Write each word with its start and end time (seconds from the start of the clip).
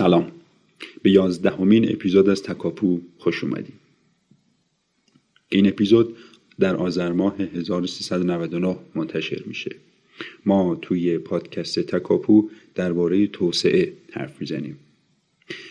سلام. 0.00 0.32
به 1.02 1.10
یازدهمین 1.10 1.92
اپیزود 1.92 2.28
از 2.28 2.42
تکاپو 2.42 3.00
خوش 3.18 3.44
اومدیم 3.44 3.74
این 5.48 5.68
اپیزود 5.68 6.16
در 6.60 6.76
آذر 6.76 7.12
ماه 7.12 7.36
1399 7.40 8.76
منتشر 8.94 9.42
میشه. 9.46 9.76
ما 10.46 10.78
توی 10.82 11.18
پادکست 11.18 11.80
تکاپو 11.80 12.50
درباره 12.74 13.26
توسعه 13.26 13.92
حرف 14.12 14.40
می‌زنیم. 14.40 14.78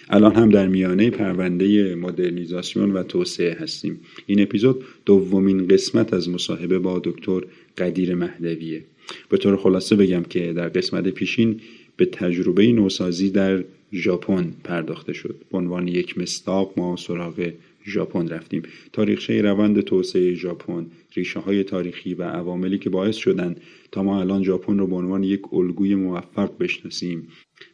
الان 0.09 0.35
هم 0.35 0.49
در 0.49 0.67
میانه 0.67 1.09
پرونده 1.09 1.95
مدرنیزاسیون 1.95 2.91
و 2.91 3.03
توسعه 3.03 3.53
هستیم. 3.53 3.99
این 4.25 4.41
اپیزود 4.41 4.83
دومین 5.05 5.67
قسمت 5.67 6.13
از 6.13 6.29
مصاحبه 6.29 6.79
با 6.79 7.01
دکتر 7.03 7.41
قدیر 7.77 8.15
مهدویه. 8.15 8.83
به 9.29 9.37
طور 9.37 9.57
خلاصه 9.57 9.95
بگم 9.95 10.23
که 10.23 10.53
در 10.53 10.69
قسمت 10.69 11.07
پیشین 11.07 11.61
به 11.97 12.05
تجربه 12.05 12.71
نوسازی 12.71 13.29
در 13.29 13.63
ژاپن 13.93 14.53
پرداخته 14.63 15.13
شد. 15.13 15.35
به 15.51 15.57
عنوان 15.57 15.87
یک 15.87 16.17
مستاق 16.17 16.73
ما 16.77 16.95
سراغ 16.95 17.51
ژاپن 17.85 18.27
رفتیم. 18.27 18.61
تاریخچه 18.93 19.41
روند 19.41 19.81
توسعه 19.81 20.33
ژاپن 20.33 20.85
ریشه 21.15 21.39
های 21.39 21.63
تاریخی 21.63 22.13
و 22.13 22.23
عواملی 22.23 22.77
که 22.77 22.89
باعث 22.89 23.15
شدند 23.15 23.61
تا 23.91 24.03
ما 24.03 24.19
الان 24.19 24.43
ژاپن 24.43 24.77
رو 24.77 24.87
به 24.87 24.95
عنوان 24.95 25.23
یک 25.23 25.53
الگوی 25.53 25.95
موفق 25.95 26.57
بشناسیم 26.59 27.27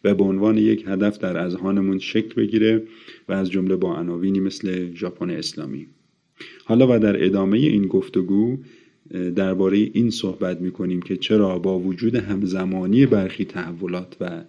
و 0.03 0.15
به 0.15 0.23
عنوان 0.23 0.57
یک 0.57 0.83
هدف 0.87 1.17
در 1.17 1.37
اذهانمون 1.37 1.99
شکل 1.99 2.33
بگیره 2.33 2.83
و 3.29 3.33
از 3.33 3.51
جمله 3.51 3.75
با 3.75 3.95
عناوینی 3.95 4.39
مثل 4.39 4.93
ژاپن 4.93 5.29
اسلامی. 5.29 5.87
حالا 6.65 6.95
و 6.95 6.99
در 6.99 7.25
ادامه 7.25 7.57
این 7.57 7.87
گفتگو 7.87 8.57
درباره 9.35 9.77
این 9.77 10.09
صحبت 10.09 10.61
می 10.61 10.71
کنیم 10.71 11.01
که 11.01 11.17
چرا 11.17 11.59
با 11.59 11.79
وجود 11.79 12.15
همزمانی 12.15 13.05
برخی 13.05 13.45
تحولات 13.45 14.17
و 14.21 14.43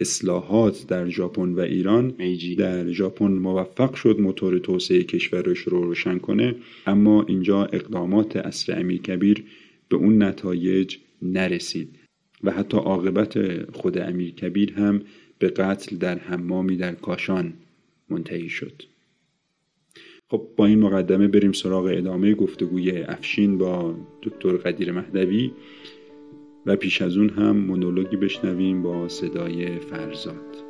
اصلاحات 0.00 0.86
در 0.86 1.08
ژاپن 1.08 1.52
و 1.52 1.60
ایران 1.60 2.14
میجی. 2.18 2.54
در 2.54 2.90
ژاپن 2.90 3.32
موفق 3.32 3.94
شد 3.94 4.20
موتور 4.20 4.58
توسعه 4.58 5.04
کشورش 5.04 5.58
رو 5.58 5.82
روشن 5.82 6.18
کنه. 6.18 6.54
اما 6.86 7.22
اینجا 7.22 7.64
اقدامات 7.64 8.36
اصر 8.36 8.80
امیر 8.80 9.02
کبیر 9.02 9.44
به 9.88 9.96
اون 9.96 10.22
نتایج 10.22 10.96
نرسید 11.22 11.98
و 12.44 12.50
حتی 12.50 12.76
عاقبت 12.76 13.62
خود 13.72 13.98
امیر 13.98 14.30
کبیر 14.30 14.72
هم 14.72 15.02
به 15.38 15.48
قتل 15.48 15.96
در 15.96 16.18
حمامی 16.18 16.76
در 16.76 16.94
کاشان 16.94 17.52
منتهی 18.10 18.48
شد. 18.48 18.82
خب 20.30 20.48
با 20.56 20.66
این 20.66 20.78
مقدمه 20.78 21.28
بریم 21.28 21.52
سراغ 21.52 21.84
ادامه 21.84 22.34
گفتگوی 22.34 23.02
افشین 23.02 23.58
با 23.58 23.94
دکتر 24.22 24.56
قدیر 24.56 24.92
مهدوی. 24.92 25.50
و 26.66 26.76
پیش 26.76 27.02
از 27.02 27.16
اون 27.16 27.28
هم 27.28 27.56
مونولوگی 27.56 28.16
بشنویم 28.16 28.82
با 28.82 29.08
صدای 29.08 29.78
فرزاد. 29.78 30.68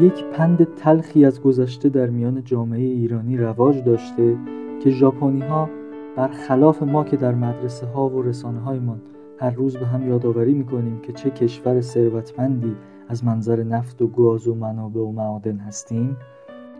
یک 0.00 0.24
پند 0.24 0.74
تلخی 0.74 1.24
از 1.24 1.42
گذشته 1.42 1.88
در 1.88 2.06
میان 2.06 2.44
جامعه 2.44 2.80
ایرانی 2.80 3.36
رواج 3.36 3.84
داشته 3.84 4.36
که 4.82 4.90
ژاپنی 4.90 5.40
ها 5.40 5.70
برخلاف 6.16 6.82
ما 6.82 7.04
که 7.04 7.16
در 7.16 7.34
مدرسه 7.34 7.86
ها 7.86 8.08
و 8.08 8.22
رسانه 8.22 8.60
هایمان 8.60 9.00
هر 9.38 9.50
روز 9.50 9.76
به 9.76 9.86
هم 9.86 10.08
یادآوری 10.08 10.54
می‌کنیم 10.54 11.00
که 11.00 11.12
چه 11.12 11.30
کشور 11.30 11.80
ثروتمندی 11.80 12.76
از 13.08 13.24
منظر 13.24 13.62
نفت 13.62 14.02
و 14.02 14.06
گاز 14.06 14.48
و 14.48 14.54
منابع 14.54 15.00
و 15.00 15.12
معادن 15.12 15.56
هستیم. 15.56 16.16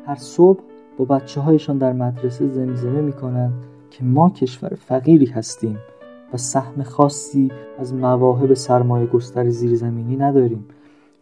هر 0.06 0.14
صبح 0.14 0.60
با 0.96 1.04
بچه 1.04 1.40
هایشان 1.40 1.78
در 1.78 1.92
مدرسه 1.92 2.48
زمزمه 2.48 3.00
می‌کنند 3.00 3.52
که 3.90 4.04
ما 4.04 4.30
کشور 4.30 4.74
فقیری 4.74 5.26
هستیم 5.26 5.78
و 6.32 6.36
سهم 6.36 6.82
خاصی 6.82 7.50
از 7.78 7.94
مواهب 7.94 8.54
سرمایه 8.54 9.06
گستر 9.06 9.48
زیرزمینی 9.48 10.16
نداریم 10.16 10.64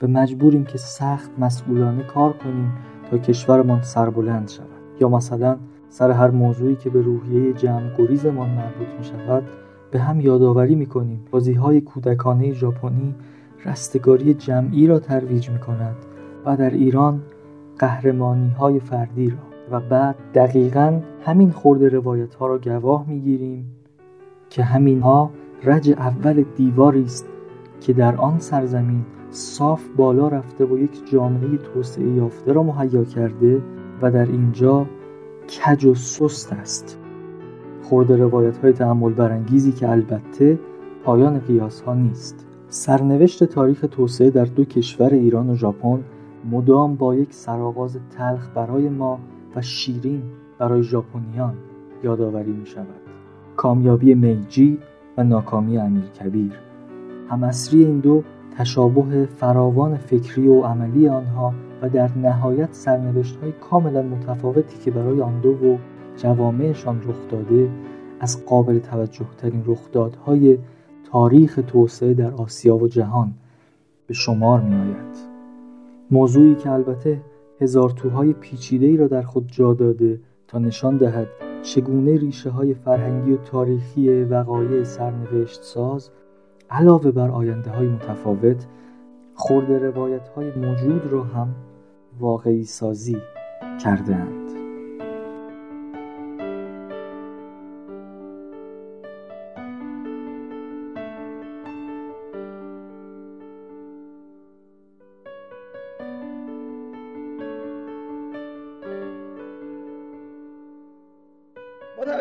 و 0.02 0.06
مجبوریم 0.06 0.64
که 0.64 0.78
سخت 0.78 1.30
مسئولانه 1.38 2.02
کار 2.02 2.32
کنیم 2.32 2.72
تا 3.10 3.18
کشورمان 3.18 3.82
سربلند 3.82 4.48
شود. 4.48 4.66
یا 5.00 5.08
مثلا 5.08 5.56
سر 5.88 6.10
هر 6.10 6.30
موضوعی 6.30 6.76
که 6.76 6.90
به 6.90 7.02
روحیه 7.02 7.52
جمع 7.52 7.96
گریزمان 7.98 8.50
مربوط 8.50 8.88
می 8.98 9.04
شود 9.04 9.44
به 9.92 10.00
هم 10.00 10.20
یادآوری 10.20 10.74
می‌کنیم. 10.74 11.24
بازی 11.30 11.52
های 11.52 11.80
کودکانه 11.80 12.52
ژاپنی 12.52 13.14
رستگاری 13.64 14.34
جمعی 14.34 14.86
را 14.86 14.98
ترویج 14.98 15.50
می 15.50 15.58
کند 15.58 15.96
و 16.46 16.56
در 16.56 16.70
ایران 16.70 17.22
قهرمانی 17.78 18.50
های 18.50 18.80
فردی 18.80 19.30
را. 19.30 19.36
و 19.70 19.80
بعد 19.80 20.16
دقیقا 20.34 21.00
همین 21.24 21.50
خورده 21.50 21.88
روایت 21.88 22.34
ها 22.34 22.46
را 22.46 22.58
گواه 22.58 23.08
می 23.08 23.20
گیریم 23.20 23.66
که 24.50 24.62
همین 24.62 25.00
ها 25.00 25.30
رج 25.64 25.90
اول 25.90 26.44
دیواری 26.56 27.02
است 27.04 27.26
که 27.80 27.92
در 27.92 28.16
آن 28.16 28.38
سرزمین 28.38 29.04
صاف 29.30 29.88
بالا 29.96 30.28
رفته 30.28 30.64
و 30.64 30.78
یک 30.78 31.10
جامعه 31.10 31.56
توسعه 31.56 32.10
یافته 32.10 32.52
را 32.52 32.62
مهیا 32.62 33.04
کرده 33.04 33.62
و 34.02 34.10
در 34.10 34.26
اینجا 34.26 34.86
کج 35.48 35.84
و 35.84 35.94
سست 35.94 36.52
است. 36.52 37.01
خورده 37.82 38.16
روایت 38.16 38.58
های 38.58 38.72
تحمل 38.72 39.12
برانگیزی 39.12 39.72
که 39.72 39.90
البته 39.90 40.58
پایان 41.04 41.38
قیاس 41.38 41.80
ها 41.80 41.94
نیست. 41.94 42.46
سرنوشت 42.68 43.44
تاریخ 43.44 43.84
توسعه 43.90 44.30
در 44.30 44.44
دو 44.44 44.64
کشور 44.64 45.10
ایران 45.14 45.50
و 45.50 45.54
ژاپن 45.54 46.00
مدام 46.50 46.94
با 46.94 47.14
یک 47.14 47.34
سرآغاز 47.34 47.98
تلخ 48.10 48.48
برای 48.54 48.88
ما 48.88 49.18
و 49.56 49.62
شیرین 49.62 50.22
برای 50.58 50.82
ژاپنیان 50.82 51.54
یادآوری 52.04 52.52
می 52.52 52.66
شود 52.66 53.02
کامیابی 53.56 54.14
میجی 54.14 54.78
و 55.18 55.24
ناکامی 55.24 55.78
امیرکبیر. 55.78 56.52
همسری 57.28 57.84
این 57.84 57.98
دو 57.98 58.22
تشابه 58.58 59.26
فراوان 59.26 59.96
فکری 59.96 60.48
و 60.48 60.62
عملی 60.62 61.08
آنها 61.08 61.54
و 61.82 61.88
در 61.88 62.10
نهایت 62.18 62.68
سرنوشت 62.72 63.36
های 63.36 63.52
کاملا 63.52 64.02
متفاوتی 64.02 64.78
که 64.78 64.90
برای 64.90 65.20
آن 65.20 65.40
دو 65.40 65.50
و 65.50 65.76
جوامعشان 66.16 67.02
رخ 67.02 67.28
داده 67.30 67.70
از 68.20 68.46
قابل 68.46 68.78
توجه 68.78 69.26
ترین 69.38 69.62
رخدادهای 69.66 70.58
تاریخ 71.12 71.60
توسعه 71.66 72.14
در 72.14 72.34
آسیا 72.34 72.76
و 72.76 72.88
جهان 72.88 73.34
به 74.06 74.14
شمار 74.14 74.60
می 74.60 74.74
آید. 74.74 75.16
موضوعی 76.10 76.54
که 76.54 76.70
البته 76.70 77.20
هزار 77.60 77.90
توهای 77.90 78.32
پیچیده 78.32 78.86
ای 78.86 78.96
را 78.96 79.06
در 79.06 79.22
خود 79.22 79.48
جا 79.52 79.74
داده 79.74 80.20
تا 80.48 80.58
نشان 80.58 80.96
دهد 80.96 81.28
چگونه 81.62 82.16
ریشه 82.16 82.50
های 82.50 82.74
فرهنگی 82.74 83.32
و 83.32 83.36
تاریخی 83.36 84.24
وقایع 84.24 84.84
سرنوشت 84.84 85.62
ساز 85.62 86.10
علاوه 86.70 87.10
بر 87.10 87.30
آینده 87.30 87.70
های 87.70 87.88
متفاوت 87.88 88.66
خورده 89.34 89.78
روایت 89.78 90.28
های 90.28 90.50
موجود 90.50 91.06
را 91.06 91.24
هم 91.24 91.54
واقعی 92.20 92.64
سازی 92.64 93.16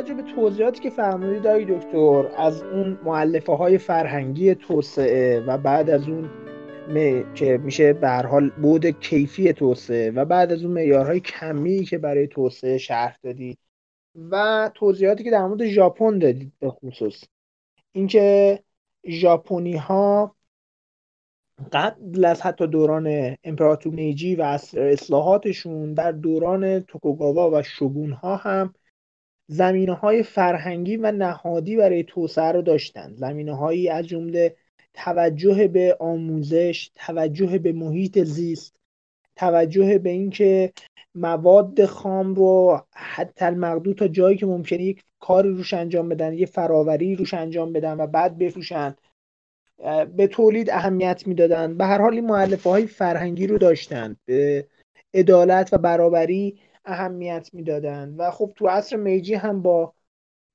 کرده 0.02 0.22
به 0.22 0.32
توضیحاتی 0.36 0.80
که 0.80 0.90
فرمودید 0.90 1.44
دایی 1.44 1.66
دکتر 1.66 2.32
از 2.38 2.64
اون 2.64 3.00
معلفه 3.04 3.54
های 3.54 3.78
فرهنگی 3.78 4.56
توسعه 4.56 5.40
و 5.40 5.58
بعد 5.58 5.90
از 5.90 6.08
اون 6.08 6.30
می... 6.88 7.26
که 7.34 7.58
میشه 7.58 7.94
به 7.94 8.10
حال 8.10 8.50
بود 8.50 8.86
کیفی 8.86 9.54
توسعه 9.54 10.12
و 10.12 10.26
بعد 10.26 10.52
از 10.52 10.64
اون 10.64 10.74
معیارهای 10.74 11.20
کمی 11.20 11.84
که 11.84 11.98
برای 11.98 12.28
توسعه 12.28 12.78
شرح 12.78 13.18
دادید 13.24 13.58
و 14.32 14.72
توضیحاتی 14.76 15.24
که 15.24 15.32
در 15.32 15.48
مورد 15.48 15.66
ژاپن 15.66 16.20
دادید 16.20 16.54
به 16.60 16.70
خصوص. 16.70 17.24
اینکه 17.92 18.60
ژاپنی 19.08 19.76
ها 19.76 20.36
قبل 21.72 22.26
از 22.26 22.42
حتی 22.42 22.68
دوران 22.68 23.36
امپراتور 23.44 23.94
میجی 23.94 24.36
و 24.36 24.60
اصلاحاتشون 24.78 25.94
در 25.94 26.12
دوران 26.12 26.80
توکوگاوا 26.80 27.52
و 27.52 27.64
شگون 27.64 28.12
ها 28.12 28.36
هم 28.36 28.74
زمینه 29.52 29.94
های 29.94 30.24
فرهنگی 30.24 30.98
و 30.98 31.12
نهادی 31.12 31.76
برای 31.76 32.04
توسعه 32.04 32.52
رو 32.52 32.62
داشتند. 32.62 33.16
زمینه 33.16 33.56
هایی 33.56 33.90
از 33.90 34.08
جمله 34.08 34.56
توجه 34.94 35.68
به 35.68 35.98
آموزش 36.00 36.92
توجه 36.96 37.58
به 37.58 37.72
محیط 37.72 38.20
زیست 38.20 38.76
توجه 39.36 39.98
به 39.98 40.10
اینکه 40.10 40.74
مواد 41.16 41.86
خام 41.86 42.36
رو 42.36 42.82
حتی 42.96 43.46
المقدور 43.46 43.96
تا 43.96 44.08
جایی 44.08 44.38
که 44.38 44.46
ممکنه 44.46 44.84
یک 44.84 45.04
کاری 45.20 45.50
روش 45.50 45.74
انجام 45.74 46.10
بدن 46.10 46.34
یه 46.34 46.46
فراوری 46.46 47.16
روش 47.16 47.34
انجام 47.34 47.74
بدن 47.74 47.98
و 48.00 48.08
بعد 48.08 48.38
بفروشن 48.38 48.96
به 50.16 50.28
تولید 50.28 50.70
اهمیت 50.70 51.28
می‌دادن. 51.28 51.78
به 51.78 51.86
هر 51.86 52.02
حال 52.02 52.14
این 52.14 52.26
معلفه 52.26 52.70
های 52.70 52.88
فرهنگی 52.88 53.48
رو 53.48 53.58
داشتند. 53.58 54.18
به 54.26 54.68
عدالت 55.14 55.74
و 55.74 55.78
برابری 55.78 56.60
اهمیت 56.86 57.50
می‌دادند 57.54 58.20
و 58.20 58.32
خب 58.32 58.54
تو 58.56 58.68
عصر 58.68 58.96
میجی 58.96 59.34
هم 59.34 59.62
با 59.62 59.94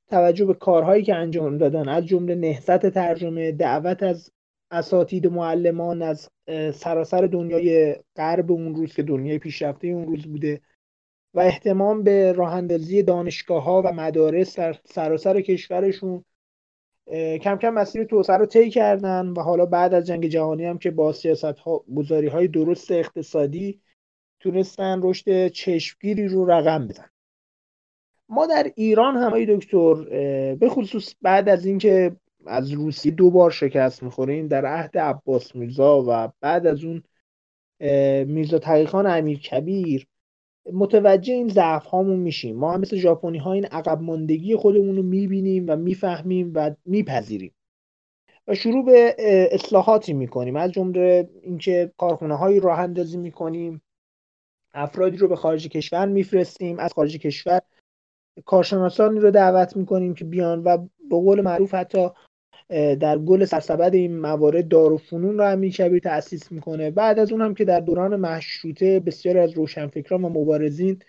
توجه 0.09 0.45
به 0.45 0.55
کارهایی 0.55 1.03
که 1.03 1.15
انجام 1.15 1.59
دادن 1.59 1.89
از 1.89 2.07
جمله 2.07 2.35
نهضت 2.35 2.87
ترجمه 2.87 3.53
دعوت 3.53 4.03
از 4.03 4.31
اساتید 4.71 5.27
و 5.27 5.31
معلمان 5.31 6.03
از 6.03 6.31
سراسر 6.75 7.27
دنیای 7.27 7.97
غرب 8.17 8.53
اون 8.53 8.75
روز 8.75 8.95
که 8.95 9.03
دنیای 9.03 9.39
پیشرفته 9.39 9.89
اون 9.89 10.07
روز 10.07 10.27
بوده 10.27 10.61
و 11.35 11.41
احتمام 11.41 12.03
به 12.03 12.33
راه 12.33 12.55
اندازی 12.55 13.03
دانشگاه 13.03 13.63
ها 13.65 13.83
و 13.83 13.93
مدارس 13.93 14.59
در 14.59 14.77
سراسر 14.85 15.41
کشورشون 15.41 16.25
کم 17.43 17.57
کم 17.57 17.71
مسیر 17.71 18.05
توسعه 18.05 18.37
رو 18.37 18.47
طی 18.47 18.71
کردن 18.71 19.29
و 19.29 19.41
حالا 19.41 19.67
بعد 19.67 19.95
از 19.95 20.07
جنگ 20.07 20.27
جهانی 20.27 20.65
هم 20.65 20.79
که 20.79 20.91
با 20.91 21.13
سیاست 21.13 21.45
ها 21.45 21.85
گذاری 21.97 22.27
های 22.27 22.49
درست 22.49 22.91
اقتصادی 22.91 23.81
تونستن 24.41 25.01
رشد 25.03 25.49
چشمگیری 25.49 26.29
رو 26.29 26.51
رقم 26.51 26.89
بدن. 26.89 27.07
ما 28.29 28.47
در 28.47 28.73
ایران 28.77 29.17
هم 29.17 29.45
دکتر 29.45 29.95
به 30.55 30.69
خصوص 30.69 31.15
بعد 31.23 31.49
از 31.49 31.67
اینکه 31.67 32.17
از 32.47 32.73
روسیه 32.73 33.13
دو 33.13 33.31
بار 33.31 33.51
شکست 33.51 34.03
می‌خوریم 34.03 34.49
در 34.49 34.67
عهد 34.67 34.99
عباس 34.99 35.57
میرزا 35.57 36.05
و 36.09 36.33
بعد 36.41 36.67
از 36.67 36.85
اون 36.85 37.03
میرزا 38.25 38.59
تقیخان 38.59 39.07
امیر 39.07 39.39
کبیر 39.39 40.07
متوجه 40.73 41.35
این 41.35 41.49
ضعف 41.49 41.87
هامون 41.87 42.19
میشیم. 42.19 42.57
ما 42.57 42.73
هم 42.73 42.81
مثل 42.81 42.97
ژاپنی 42.97 43.39
ها 43.39 43.53
این 43.53 43.65
عقب 43.65 44.01
ماندگی 44.03 44.57
خودمون 44.57 44.97
رو 44.97 45.03
می‌بینیم 45.03 45.65
و 45.69 45.77
می‌فهمیم 45.77 46.53
و 46.55 46.75
میپذیریم 46.85 47.55
و 48.49 48.55
شروع 48.55 48.85
به 48.85 49.17
اصلاحاتی 49.53 50.13
می‌کنیم. 50.13 50.57
از 50.57 50.73
جمله 50.73 51.31
اینکه 51.43 51.93
کارخونه 51.97 52.35
هایی 52.35 52.61
راه 52.61 52.81
اندازی 52.81 53.19
می‌کنیم. 53.19 53.83
افرادی 54.77 55.17
رو 55.17 55.29
به 55.29 55.37
خارج 55.37 55.69
کشور 55.69 56.07
میفرستیم. 56.07 56.79
از 56.79 56.93
خارج 56.93 57.17
کشور 57.17 57.61
کارشناسانی 58.45 59.21
رو 59.21 59.31
دعوت 59.31 59.77
می‌کنیم 59.77 60.15
که 60.15 60.25
بیان 60.25 60.63
و 60.63 60.77
به 61.11 61.17
قول 61.17 61.41
معروف 61.41 61.75
حتی 61.75 62.09
در 63.01 63.19
گل 63.19 63.45
سرسبد 63.45 63.95
این 63.95 64.19
موارد 64.21 64.69
دارالفنون 64.69 65.39
رو 65.39 65.45
امیر 65.45 65.73
کبیر 65.73 65.99
تأسیس 65.99 66.53
می‌کنه. 66.53 66.91
بعد 66.91 67.19
از 67.19 67.33
اون 67.33 67.41
هم 67.41 67.55
که 67.55 67.65
در 67.65 67.81
دوران 67.81 68.17
مشروطه 68.17 69.01
بسیاری 69.01 69.39
از 69.39 69.53
روشنفکران 69.53 70.25
و 70.25 70.29
مبارزین 70.29 71.03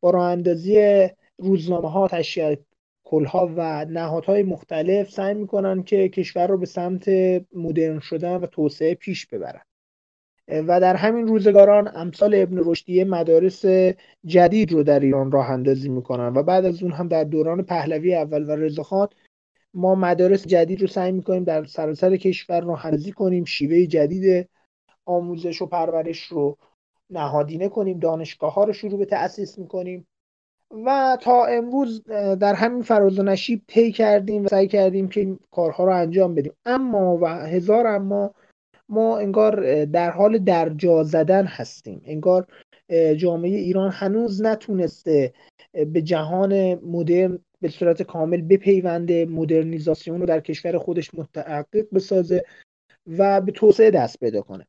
با 0.00 0.10
راه 0.10 0.24
اندازی 0.24 1.08
روزنامه 1.38 1.90
ها 1.90 2.08
تشکیل 2.08 2.56
کلها 3.04 3.52
و 3.56 3.84
نهادهای 3.84 4.42
مختلف 4.42 5.10
سعی 5.10 5.34
می‌کنن 5.34 5.82
که 5.82 6.08
کشور 6.08 6.46
رو 6.46 6.58
به 6.58 6.66
سمت 6.66 7.08
مدرن 7.54 7.98
شدن 7.98 8.36
و 8.36 8.46
توسعه 8.46 8.94
پیش 8.94 9.26
ببرن. 9.26 9.62
و 10.48 10.80
در 10.80 10.96
همین 10.96 11.26
روزگاران 11.26 11.90
امثال 11.94 12.34
ابن 12.34 12.60
رشدیه 12.64 13.04
مدارس 13.04 13.64
جدید 14.24 14.72
رو 14.72 14.82
در 14.82 15.00
ایران 15.00 15.32
راه 15.32 15.50
اندازی 15.50 15.88
می‌کنن 15.88 16.32
و 16.36 16.42
بعد 16.42 16.64
از 16.64 16.82
اون 16.82 16.92
هم 16.92 17.08
در 17.08 17.24
دوران 17.24 17.62
پهلوی 17.62 18.14
اول 18.14 18.50
و 18.50 18.56
رضاخان 18.56 19.08
ما 19.74 19.94
مدارس 19.94 20.46
جدید 20.46 20.80
رو 20.80 20.86
سعی 20.86 21.12
می‌کنیم 21.12 21.44
در 21.44 21.64
سراسر 21.64 22.16
کشور 22.16 22.60
راه 22.60 22.86
اندازی 22.86 23.12
کنیم 23.12 23.44
شیوه 23.44 23.86
جدید 23.86 24.48
آموزش 25.06 25.62
و 25.62 25.66
پرورش 25.66 26.24
رو 26.24 26.58
نهادینه 27.10 27.68
کنیم 27.68 27.98
دانشگاه 27.98 28.54
ها 28.54 28.64
رو 28.64 28.72
شروع 28.72 28.98
به 28.98 29.04
تأسیس 29.04 29.58
می‌کنیم 29.58 30.06
و 30.86 31.18
تا 31.20 31.44
امروز 31.44 32.04
در 32.40 32.54
همین 32.54 32.82
فراز 32.82 33.18
و 33.18 33.22
نشیب 33.22 33.62
طی 33.66 33.92
کردیم 33.92 34.44
و 34.44 34.48
سعی 34.48 34.68
کردیم 34.68 35.08
که 35.08 35.20
این 35.20 35.38
کارها 35.50 35.84
رو 35.84 35.92
انجام 35.92 36.34
بدیم. 36.34 36.52
اما 36.66 37.18
و 37.20 37.26
هزار 37.26 37.86
اما 37.86 38.34
ما 38.92 39.18
انگار 39.18 39.84
در 39.84 40.10
حال 40.10 40.38
درجا 40.38 41.02
زدن 41.02 41.44
هستیم. 41.44 42.02
انگار 42.04 42.46
جامعه 43.16 43.58
ایران 43.58 43.90
هنوز 43.90 44.42
نتونسته 44.42 45.32
به 45.72 46.02
جهان 46.02 46.74
مدرن 46.74 47.38
به 47.60 47.68
صورت 47.68 48.02
کامل 48.02 48.42
بپیونده 48.42 49.26
مدرنیزاسیون 49.26 50.20
رو 50.20 50.26
در 50.26 50.40
کشور 50.40 50.78
خودش 50.78 51.14
متحقق 51.14 51.86
بسازه 51.94 52.44
و 53.06 53.40
به 53.40 53.52
توسعه 53.52 53.90
دست 53.90 54.20
پیدا 54.20 54.42
کنه. 54.42 54.66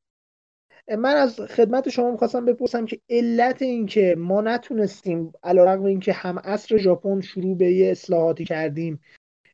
من 0.98 1.16
از 1.16 1.40
خدمت 1.40 1.90
شما 1.90 2.12
می‌خواستم 2.12 2.46
بپرسم 2.46 2.86
که 2.86 3.00
علت 3.10 3.62
این 3.62 3.86
که 3.86 4.16
ما 4.18 4.42
نتونستیم 4.42 5.32
علیرغم 5.44 5.84
اینکه 5.84 6.14
هم 6.14 6.40
عصر 6.40 6.78
ژاپن 6.78 7.22
شروع 7.22 7.58
به 7.58 7.72
یه 7.72 7.92
اصلاحاتی 7.92 8.46
کردیم 8.46 9.00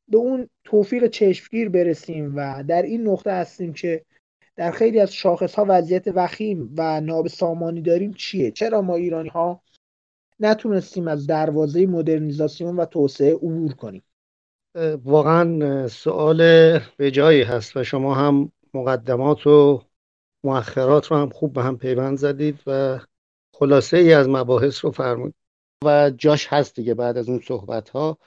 به 0.08 0.18
اون 0.18 0.50
توفیق 0.64 1.08
چشمگیر 1.08 1.70
برسیم 1.70 2.34
و 2.36 2.64
در 2.68 2.82
این 2.82 3.08
نقطه 3.08 3.32
هستیم 3.32 3.74
که 3.74 4.06
در 4.60 4.72
خیلی 4.72 5.00
از 5.00 5.14
شاخص 5.14 5.56
ها 5.56 5.66
وضعیت 5.68 6.08
وخیم 6.08 6.74
و 6.78 7.02
نابسامانی 7.02 7.82
داریم 7.82 8.14
چیه؟ 8.14 8.52
چرا 8.52 8.82
ما 8.82 8.96
ایرانی 8.96 9.30
ها 9.30 9.62
نتونستیم 10.40 11.08
از 11.08 11.28
دروازه 11.28 11.86
مدرنیزاسیون 11.86 12.76
و 12.76 12.86
توسعه 12.86 13.34
عبور 13.34 13.74
کنیم؟ 13.74 14.04
واقعا 15.04 15.88
سوال 15.88 16.38
به 16.98 17.12
جایی 17.12 17.42
هست 17.42 17.78
و 17.78 17.84
شما 17.84 18.16
هم 18.16 18.52
مقدمات 18.74 19.48
و 19.48 19.82
مؤخرات 20.44 21.08
رو 21.08 21.18
هم 21.18 21.30
خوب 21.30 21.54
به 21.54 21.64
هم 21.64 21.78
پیوند 21.78 22.18
زدید 22.18 22.60
و 22.68 23.00
خلاصه 23.56 23.98
ای 23.98 24.14
از 24.14 24.30
مباحث 24.30 24.86
رو 24.86 24.92
فرمودید. 24.92 25.36
و 25.84 26.12
جاش 26.18 26.48
هست 26.48 26.76
دیگه 26.76 26.94
بعد 26.94 27.18
از 27.18 27.30
اون 27.30 27.40
صحبت 27.40 27.90
ها 27.90 28.18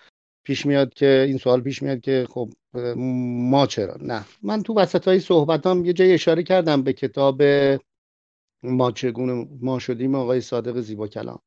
پیش 0.45 0.67
میاد 0.67 0.95
که 0.95 1.25
این 1.29 1.39
سوال 1.39 1.61
پیش 1.61 1.83
میاد 1.83 2.01
که 2.01 2.27
خب 2.31 2.49
ما 2.75 3.67
چرا؟ 3.67 3.97
نه. 4.01 4.25
من 4.43 4.63
تو 4.63 4.75
وسط 4.75 5.09
های 5.09 5.21
صحبت 5.21 5.67
هم 5.67 5.85
یه 5.85 5.93
جای 5.93 6.13
اشاره 6.13 6.43
کردم 6.43 6.83
به 6.83 6.93
کتاب 6.93 7.43
ما 8.63 8.93
چگونه 8.93 9.49
ما 9.61 9.79
شدیم 9.79 10.15
آقای 10.15 10.41
صادق 10.41 10.81
زیبا 10.81 11.09
کلام. 11.09 11.41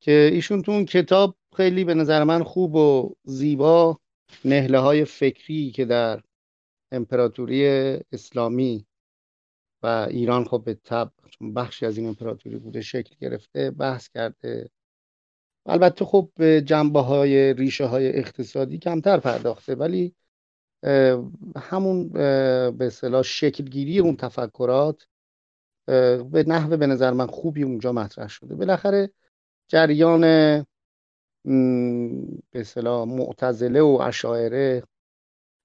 که 0.00 0.30
ایشون 0.32 0.62
تو 0.62 0.72
اون 0.72 0.84
کتاب 0.84 1.36
خیلی 1.56 1.84
به 1.84 1.94
نظر 1.94 2.24
من 2.24 2.42
خوب 2.42 2.74
و 2.74 3.14
زیبا 3.24 4.00
نهله 4.44 4.78
های 4.78 5.04
فکری 5.04 5.70
که 5.70 5.84
در 5.84 6.22
امپراتوری 6.92 7.66
اسلامی 8.12 8.86
و 9.82 9.86
ایران 9.86 10.44
خب 10.44 10.62
به 10.64 10.74
تب 10.74 11.12
بخشی 11.56 11.86
از 11.86 11.98
این 11.98 12.08
امپراتوری 12.08 12.58
بوده 12.58 12.80
شکل 12.80 13.16
گرفته 13.20 13.70
بحث 13.70 14.08
کرده. 14.08 14.70
البته 15.66 16.04
خب 16.04 16.30
به 16.36 16.62
جنبه 16.66 17.00
های 17.00 17.54
ریشه 17.54 17.86
های 17.86 18.18
اقتصادی 18.18 18.78
کمتر 18.78 19.20
پرداخته 19.20 19.74
ولی 19.74 20.14
همون 21.56 22.08
به 22.08 22.86
اصطلاح 22.86 23.22
شکلگیری 23.22 23.98
اون 23.98 24.16
تفکرات 24.16 25.06
به 26.32 26.44
نحو 26.46 26.76
به 26.76 26.86
نظر 26.86 27.10
من 27.12 27.26
خوبی 27.26 27.62
اونجا 27.62 27.92
مطرح 27.92 28.28
شده. 28.28 28.54
بالاخره 28.54 29.10
جریان 29.68 30.20
به 32.50 32.60
اصطلاح 32.60 33.08
معتزله 33.08 33.80
و 33.80 33.98
اشاعره 34.02 34.82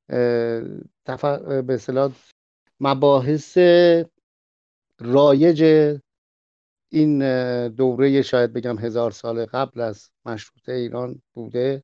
به 0.08 1.74
اصطلاح 1.74 2.12
مباحث 2.79 3.58
رایج 5.00 5.63
این 6.93 7.19
دوره 7.67 8.21
شاید 8.21 8.53
بگم 8.53 8.79
هزار 8.79 9.12
سال 9.12 9.45
قبل 9.45 9.81
از 9.81 10.10
مشروطه 10.25 10.71
ایران 10.71 11.21
بوده 11.33 11.83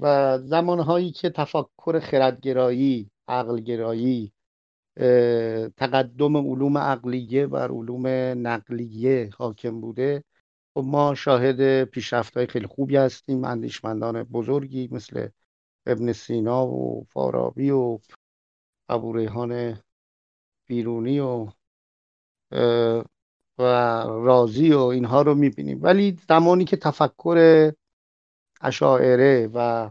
و 0.00 0.38
زمانهایی 0.38 1.12
که 1.12 1.30
تفکر 1.30 2.00
خردگرایی 2.00 3.10
عقلگرایی 3.28 4.32
تقدم 5.76 6.36
علوم 6.36 6.78
عقلیه 6.78 7.46
بر 7.46 7.68
علوم 7.68 8.06
نقلیه 8.46 9.30
حاکم 9.38 9.80
بوده. 9.80 10.24
و 10.76 10.80
خب 10.80 10.86
ما 10.86 11.14
شاهد 11.14 11.84
پیشرفت 11.84 12.36
های 12.36 12.46
خیلی 12.46 12.66
خوبی 12.66 12.96
هستیم 12.96 13.44
اندیشمندان 13.44 14.22
بزرگی 14.22 14.88
مثل 14.92 15.28
ابن 15.86 16.12
سینا 16.12 16.66
و 16.66 17.04
فارابی 17.04 17.70
و 17.70 17.98
ابو 18.88 19.12
ریحان 19.12 19.80
بیرونی 20.66 21.20
و 21.20 21.48
و 23.58 23.62
رازی 24.06 24.72
و 24.72 24.80
اینها 24.80 25.22
رو 25.22 25.34
می‌بینیم. 25.34 25.78
ولی 25.82 26.18
زمانی 26.28 26.64
که 26.64 26.76
تفکر 26.76 27.70
اشاعره 28.60 29.50
و 29.54 29.90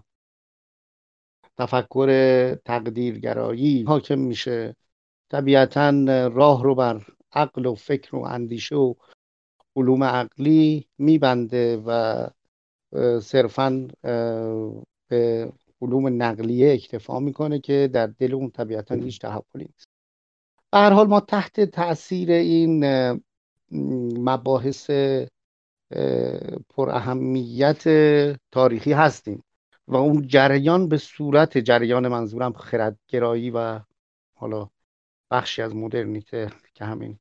تفکر 1.57 2.09
تقدیرگرایی 2.55 3.83
حاکم 3.83 4.19
میشه 4.19 4.75
طبیعتا 5.31 6.05
راه 6.33 6.63
رو 6.63 6.75
بر 6.75 7.05
عقل 7.31 7.65
و 7.65 7.75
فکر 7.75 8.15
و 8.15 8.19
اندیشه 8.19 8.75
و 8.75 8.93
علوم 9.75 10.03
عقلی 10.03 10.87
میبنده 10.97 11.83
و 11.85 12.27
صرفا 13.19 13.87
به 15.07 15.51
علوم 15.81 16.23
نقلیه 16.23 16.73
اکتفا 16.73 17.19
می‌کنه 17.19 17.59
که 17.59 17.89
در 17.93 18.07
دل 18.07 18.33
اون 18.33 18.49
طبیعتا 18.49 18.95
هیچ 18.95 19.19
تحولی 19.19 19.65
نیست. 19.65 19.87
به 20.71 20.77
هر 20.77 20.91
حال 20.93 21.07
ما 21.07 21.19
تحت 21.19 21.61
تاثیر 21.61 22.31
این 22.31 22.83
مباحث 24.17 24.89
پر 26.69 26.89
اهمیت 26.89 27.83
تاریخی 28.51 28.93
هستیم 28.93 29.43
و 29.87 29.95
اون 29.95 30.27
جریان 30.27 30.87
به 30.87 30.97
صورت 30.97 31.57
جریان 31.57 32.07
منظورم 32.07 32.53
خردگرایی 32.53 33.51
و 33.51 33.79
حالا 34.35 34.69
بخشی 35.31 35.61
از 35.61 35.75
مدرنیته 35.75 36.49
که 36.73 36.85
همین 36.85 37.19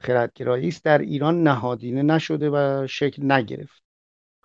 خردگرایی 0.00 0.68
است 0.68 0.84
در 0.84 0.98
ایران 0.98 1.42
نهادینه 1.42 2.02
نشده 2.02 2.50
و 2.50 2.86
شکل 2.86 3.32
نگرفت. 3.32 3.82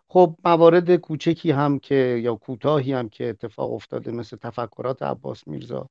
خب 0.07 0.35
موارد 0.45 0.95
کوچکی 0.95 1.51
هم 1.51 1.79
که 1.79 1.95
یا 1.95 2.35
کوتاهی 2.35 2.93
هم 2.93 3.09
که 3.09 3.29
اتفاق 3.29 3.73
افتاده 3.73 4.11
مثل 4.11 4.37
تفکرات 4.37 5.01
عباس 5.01 5.47
میرزا 5.47 5.89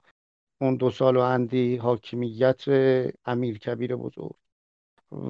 اون 0.61 0.77
دو 0.77 0.91
سال 0.91 1.17
و 1.17 1.21
اندی 1.21 1.77
حاکمیت 1.77 2.65
امیر 3.25 3.59
کبیر 3.59 3.97
بزرگ. 3.97 4.35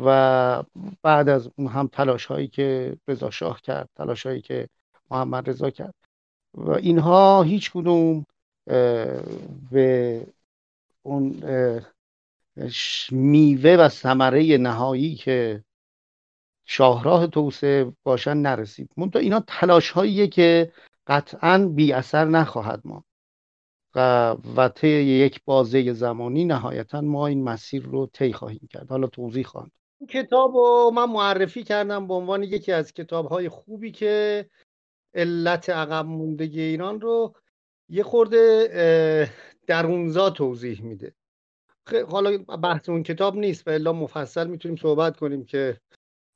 و 0.04 0.62
بعد 1.02 1.28
از 1.28 1.50
اون 1.56 1.68
هم 1.68 1.86
تلاش 1.86 2.26
هایی 2.26 2.48
که 2.48 2.96
رضا 3.08 3.30
شاه 3.30 3.60
کرد 3.60 3.88
تلاش 3.96 4.26
هایی 4.26 4.40
که 4.40 4.68
محمد 5.10 5.50
رضا 5.50 5.70
کرد. 5.70 5.94
و 6.54 6.70
اینها 6.70 7.42
هیچ 7.42 7.70
کدوم 7.72 8.26
به 9.70 10.26
اون 11.02 11.42
میوه 13.10 13.70
و 13.70 13.88
ثمره 13.88 14.56
نهایی 14.56 15.14
که 15.14 15.64
شاهراه 16.64 17.26
توسعه 17.26 17.92
باشن 18.04 18.36
نرسید. 18.36 18.90
منتها 18.96 19.22
اینا 19.22 19.44
تلاش 19.46 19.90
هاییه 19.90 20.26
که 20.26 20.72
قطعا 21.06 21.58
بی 21.58 21.92
اثر 21.92 22.24
نخواهد 22.24 22.80
ما 22.84 23.04
و, 23.96 24.30
و 24.56 24.68
طی 24.68 24.88
یک 24.88 25.44
بازه 25.44 25.92
زمانی 25.92 26.44
نهایتا 26.44 27.00
ما 27.00 27.26
این 27.26 27.44
مسیر 27.44 27.82
رو 27.82 28.06
طی 28.06 28.32
خواهیم 28.32 28.68
کرد. 28.70 28.90
حالا 28.90 29.06
توضیح 29.06 29.44
خواهم 29.44 29.70
این 30.00 30.08
کتاب 30.08 30.54
رو 30.54 30.90
من 30.94 31.10
معرفی 31.10 31.62
کردم 31.62 32.08
به 32.08 32.14
عنوان 32.14 32.42
یکی 32.42 32.72
از 32.72 32.92
کتاب 32.92 33.26
های 33.26 33.48
خوبی 33.48 33.90
که 33.90 34.46
علت 35.14 35.70
عقب 35.70 36.06
موندگی 36.06 36.60
ایران 36.60 37.00
رو 37.00 37.34
یه 37.88 38.02
خورده 38.02 39.30
درونزا 39.66 40.30
توضیح 40.30 40.82
میده. 40.82 41.14
حالا 42.10 42.38
بحث 42.38 42.88
اون 42.88 43.02
کتاب 43.02 43.36
نیست 43.36 43.68
و 43.68 43.70
الا 43.70 43.92
مفصل 43.92 44.46
می‌تونیم 44.46 44.76
صحبت 44.76 45.16
کنیم 45.16 45.44
که 45.44 45.80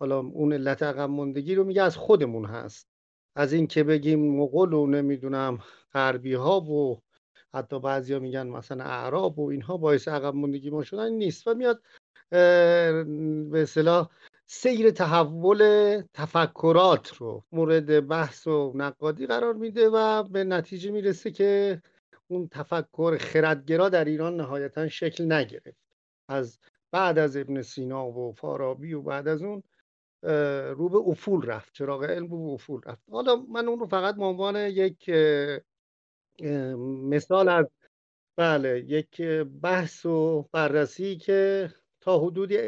حالا 0.01 0.19
اون 0.19 0.53
علت 0.53 0.83
عقب 0.83 1.11
موندگی 1.11 1.55
رو 1.55 1.65
میگه 1.65 1.83
از 1.83 1.97
خودمون 1.97 2.45
هست. 2.45 2.89
از 3.37 3.53
این 3.53 3.67
که 3.67 3.85
بگیم 3.85 4.37
مغول 4.37 4.73
و 4.73 4.87
نمی‌دونم 4.87 5.59
غربی 5.93 6.35
ها 6.35 6.61
و 6.61 7.03
حتی 7.55 7.81
بعضیا 7.81 8.19
میگن 8.19 8.47
مثلا 8.47 8.85
اعراب 8.85 9.39
و 9.39 9.51
اینها 9.51 9.77
باعث 9.77 10.09
عقب 10.09 10.35
موندگی 10.35 10.71
ما 10.71 10.83
شدن 10.83 11.13
نیست 11.13 11.49
و 11.49 11.55
میاد 11.55 11.83
به 12.31 13.63
اصطلاح 13.63 14.11
سیر 14.47 14.91
تحول 14.91 16.03
تفکرات 16.15 17.15
رو 17.15 17.45
مورد 17.53 18.09
بحث 18.09 18.47
و 18.47 18.73
نقادی 18.75 19.27
قرار 19.27 19.55
میده 19.55 19.89
و 19.89 20.23
به 20.23 20.45
نتیجه 20.45 20.91
می‌رسه 20.91 21.31
که 21.31 21.83
اون 22.29 22.49
تفکر 22.49 23.19
خردگرا 23.21 23.89
در 23.89 24.05
ایران 24.05 24.37
نهایتا 24.37 24.89
شکل 24.89 25.33
نگرفت. 25.33 25.77
از 26.29 26.59
بعد 26.91 27.19
از 27.19 27.37
ابن 27.37 27.63
سینا 27.63 28.07
و 28.07 28.33
فارابی 28.33 28.93
و 28.93 29.03
بعد 29.03 29.29
از 29.29 29.43
اون 29.43 29.63
رو 30.73 30.89
به 30.89 30.99
افول 30.99 31.47
رفت 31.47 31.73
چراغ 31.73 32.05
علم 32.05 32.31
رو 32.31 32.47
به 32.47 32.53
افول 32.53 32.81
رفت. 32.87 33.03
حالا 33.11 33.37
من 33.37 33.69
اون 33.69 33.79
رو 33.79 33.87
فقط 33.87 34.17
به 34.17 34.25
عنوان 34.25 34.57
یک 34.57 35.11
مثال 37.11 37.49
از 37.49 37.67
بله 38.37 38.81
یک 38.81 39.23
بحث 39.63 40.07
و 40.07 40.49
بررسی 40.53 41.17
که 41.17 41.71
تا 42.01 42.19
حدودی 42.19 42.59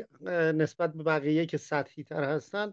نسبت 0.55 0.93
به 0.93 1.03
بقیه 1.03 1.47
که 1.47 1.57
سطحی 1.57 2.05
تر 2.05 2.25
هستن 2.25 2.73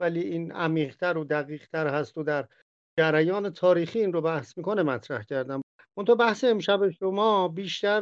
ولی 0.00 0.20
این 0.20 0.52
عمیقتر 0.52 1.18
و 1.18 1.24
دقیقتر 1.24 1.86
هست 1.86 2.18
و 2.18 2.22
در 2.22 2.48
جریان 2.98 3.50
تاریخی 3.50 4.00
این 4.00 4.12
رو 4.12 4.20
بحث 4.20 4.58
می‌کنه 4.58 4.82
مطرح 4.82 5.22
کردم. 5.22 5.62
منتها 5.96 6.14
بحث 6.14 6.44
امشب 6.44 6.90
شما 6.90 7.48
بیشتر 7.48 8.00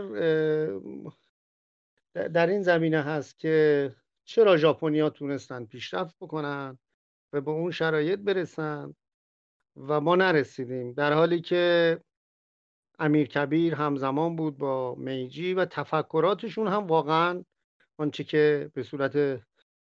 در 2.14 2.46
این 2.46 2.62
زمینه 2.62 3.02
هست 3.02 3.38
که 3.38 3.94
چرا 4.24 4.56
ژاپنیا 4.56 5.10
تونستن 5.10 5.64
پیشرفت 5.64 6.16
بکنن 6.20 6.78
و 7.32 7.40
به 7.40 7.50
اون 7.50 7.70
شرایط 7.70 8.20
برسن 8.20 8.94
و 9.76 10.00
ما 10.00 10.16
نرسیدیم. 10.16 10.92
در 10.92 11.12
حالی 11.12 11.40
که 11.40 11.98
امیر 13.02 13.26
کبیر 13.26 13.74
همزمان 13.74 14.36
بود 14.36 14.58
با 14.58 14.94
میجی 14.94 15.54
و 15.54 15.64
تفکراتشون 15.64 16.68
هم 16.68 16.86
واقعا 16.86 17.44
آنچه 17.98 18.24
که 18.24 18.70
به 18.74 18.82
صورت 18.82 19.42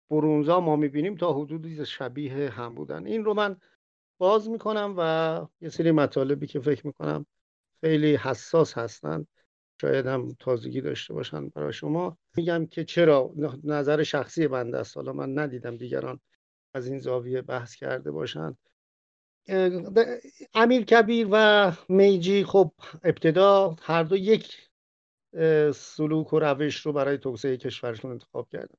برونزا 0.10 0.60
ما 0.60 0.76
می‌بینیم 0.76 1.16
تا 1.16 1.34
حدودی 1.34 1.86
شبیه 1.86 2.50
هم 2.50 2.76
بودن. 2.76 3.06
این 3.06 3.26
رو 3.26 3.34
من 3.34 3.58
باز 4.18 4.50
می‌کنم 4.50 4.96
و 4.98 5.42
یه 5.62 5.70
سری 5.70 5.92
مطالبی 5.92 6.48
که 6.48 6.60
فکر 6.60 6.88
می‌کنم 6.88 7.26
خیلی 7.82 8.16
حساس 8.16 8.78
هستند. 8.78 9.28
شاید 9.82 10.06
هم 10.06 10.36
تازگی 10.40 10.82
داشته 10.82 11.14
باشن 11.14 11.50
برای 11.50 11.74
شما. 11.74 12.18
میگم 12.38 12.66
که 12.66 12.84
چرا؟ 12.84 13.34
نظر 13.64 14.04
شخصی 14.04 14.48
بنده 14.48 14.78
است. 14.78 14.98
حالا 14.98 15.14
من 15.14 15.40
ندیدم 15.40 15.78
دیگران 15.78 16.20
از 16.74 16.88
این 16.88 17.00
زاویه 17.00 17.42
بحث 17.42 17.76
کرده 17.76 18.12
باشند. 18.12 18.58
امیر 20.54 20.82
کبیر 20.82 21.28
و 21.32 21.72
میجی 21.90 22.44
خب 22.44 22.72
ابتدا 23.04 23.76
هر 23.82 24.04
دو 24.04 24.18
یک 24.18 24.70
سلوک 25.74 26.34
و 26.34 26.40
روش 26.40 26.86
رو 26.86 26.94
برای 26.94 27.18
توسعه 27.18 27.58
کشورشون 27.58 28.12
انتخاب 28.12 28.50
کردن. 28.50 28.78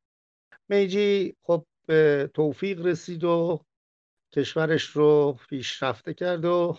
میجی 0.68 1.36
خب 1.42 1.66
به 1.86 2.30
توفیق 2.34 2.86
رسید 2.86 3.24
و 3.24 3.64
کشورش 4.32 4.84
رو 4.84 5.38
پیشرفته 5.48 6.14
کرد 6.14 6.44
و 6.44 6.78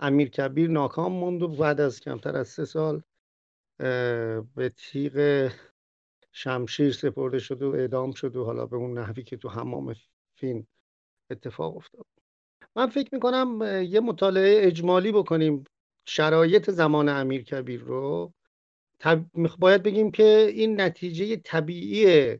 امیر 0.00 0.28
کبیر 0.28 0.70
ناکام 0.70 1.12
موند 1.12 1.42
و 1.42 1.48
بعد 1.48 1.80
از 1.80 2.00
کمتر 2.00 2.36
از 2.36 2.48
سه 2.48 2.64
سال 2.64 3.02
به 4.54 4.72
تیغ 4.76 5.48
شمشیر 6.32 6.92
سپرده 6.92 7.38
شد 7.38 7.62
و 7.62 7.70
اعدام 7.70 8.12
شد 8.12 8.36
و 8.36 8.44
حالا 8.44 8.66
به 8.66 8.76
اون 8.76 8.98
نحوی 8.98 9.22
که 9.22 9.36
تو 9.36 9.48
حمام 9.48 9.94
فین 10.34 10.66
اتفاق 11.30 11.76
افتاد. 11.76 12.21
من 12.76 12.86
فکر 12.86 13.08
می‌کنم 13.12 13.58
یه 13.88 14.00
مطالعه 14.00 14.66
اجمالی 14.66 15.12
بکنیم. 15.12 15.64
شرایط 16.06 16.70
زمان 16.70 17.08
امیر 17.08 17.42
کبیر 17.42 17.80
رو 17.80 18.32
باید 19.58 19.82
بگیم 19.82 20.10
که 20.10 20.52
این 20.54 20.80
نتیجه 20.80 21.36
طبیعی 21.36 22.38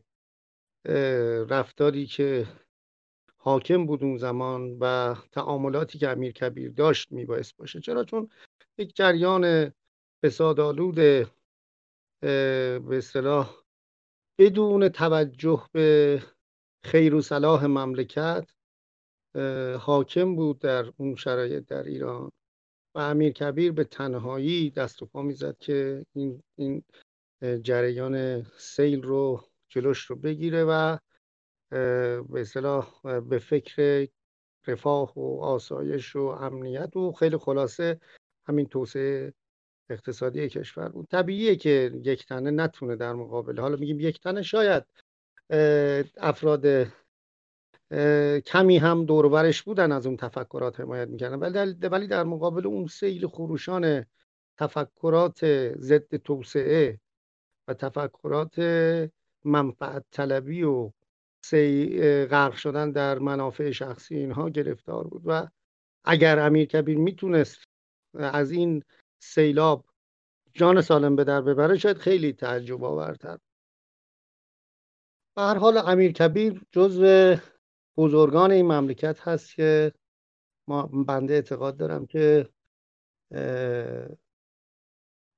رفتاری 1.49 2.05
که 2.05 2.47
حاکم 3.37 3.85
بود 3.85 4.03
اون 4.03 4.17
زمان 4.17 4.77
و 4.79 5.15
تعاملاتی 5.31 5.99
که 5.99 6.09
امیر 6.09 6.31
کبیر 6.31 6.71
داشت 6.71 7.11
میبایست 7.11 7.57
باشه. 7.57 7.79
چرا؟ 7.79 8.03
چون 8.03 8.29
یک 8.77 8.95
جریان 8.95 9.73
فسادآلود 10.25 10.95
به 10.95 11.27
اصطلاح 12.91 13.55
بدون 14.39 14.89
توجه 14.89 15.63
به 15.71 16.21
خیر 16.83 17.15
و 17.15 17.21
صلاح 17.21 17.65
مملکت 17.65 18.52
حاکم 19.79 20.35
بود 20.35 20.59
در 20.59 20.85
اون 20.97 21.15
شرایط 21.15 21.65
در 21.65 21.83
ایران 21.83 22.31
و 22.95 22.99
امیر 22.99 23.33
کبیر 23.33 23.71
به 23.71 23.83
تنهایی 23.83 24.69
دست 24.69 25.01
و 25.01 25.05
پا 25.05 25.21
می‌زد 25.21 25.57
که 25.57 26.05
این, 26.13 26.43
این 26.55 26.83
جریان 27.63 28.43
سیل 28.57 29.01
رو 29.01 29.43
جلوش 29.69 30.05
رو 30.05 30.15
بگیره 30.15 30.63
و 30.63 30.97
به 31.69 32.41
اصطلاح 32.41 33.19
به 33.19 33.39
فکر 33.39 34.07
رفاه 34.67 35.19
و 35.19 35.41
آسایش 35.41 36.15
و 36.15 36.19
امنیت 36.19 36.95
و 36.95 37.11
خیلی 37.11 37.37
خلاصه 37.37 37.99
همین 38.47 38.65
توسعه 38.65 39.33
اقتصادی 39.89 40.49
کشور 40.49 40.89
بود. 40.89 41.07
طبیعیه 41.07 41.55
که 41.55 42.01
یک 42.03 42.25
تنه 42.25 42.51
نتونه 42.51 42.95
در 42.95 43.13
مقابل 43.13 43.59
حالا 43.59 43.75
میگیم 43.75 43.99
یک 43.99 44.19
تنه 44.19 44.41
شاید 44.41 44.83
افراد 46.17 46.65
کمی 48.45 48.77
هم 48.77 49.05
دورورش 49.05 49.63
بودن 49.63 49.91
از 49.91 50.07
اون 50.07 50.17
تفکرات 50.17 50.79
حمایت 50.79 51.07
می‌کردن. 51.07 51.39
ولی 51.39 51.73
در, 51.73 51.89
ولی 51.89 52.07
در 52.07 52.23
مقابل 52.23 52.67
اون 52.67 52.87
سیل 52.87 53.27
خروشان 53.27 54.05
تفکرات 54.57 55.39
ضد 55.77 56.15
توسعه 56.15 56.99
و 57.67 57.73
تفکرات 57.73 58.59
منفعت 59.45 60.05
طلبی 60.11 60.63
و 60.63 60.91
غرق 62.31 62.53
شدن 62.53 62.91
در 62.91 63.19
منافع 63.19 63.71
شخصی 63.71 64.15
اینها 64.15 64.49
گرفتار 64.49 65.07
بود. 65.07 65.21
و 65.25 65.47
اگر 66.05 66.39
امیر 66.39 66.65
کبیر 66.65 66.97
می‌تونست 66.97 67.63
از 68.15 68.51
این 68.51 68.83
سیلاب 69.19 69.85
جان 70.53 70.81
سالم 70.81 71.15
به 71.15 71.23
در 71.23 71.41
ببره 71.41 71.77
شاید 71.77 71.97
خیلی 71.97 72.33
تعجب 72.33 72.83
آورتر 72.83 73.37
به 75.35 75.41
هر 75.41 75.57
حال 75.57 75.77
امیر 75.77 76.11
کبیر 76.11 76.61
جزو 76.71 77.35
بزرگان 77.97 78.51
این 78.51 78.65
مملکت 78.65 79.27
هست 79.27 79.55
که 79.55 79.93
ما 80.67 80.81
بنده 80.85 81.33
اعتقاد 81.33 81.77
دارم 81.77 82.05
که 82.05 82.49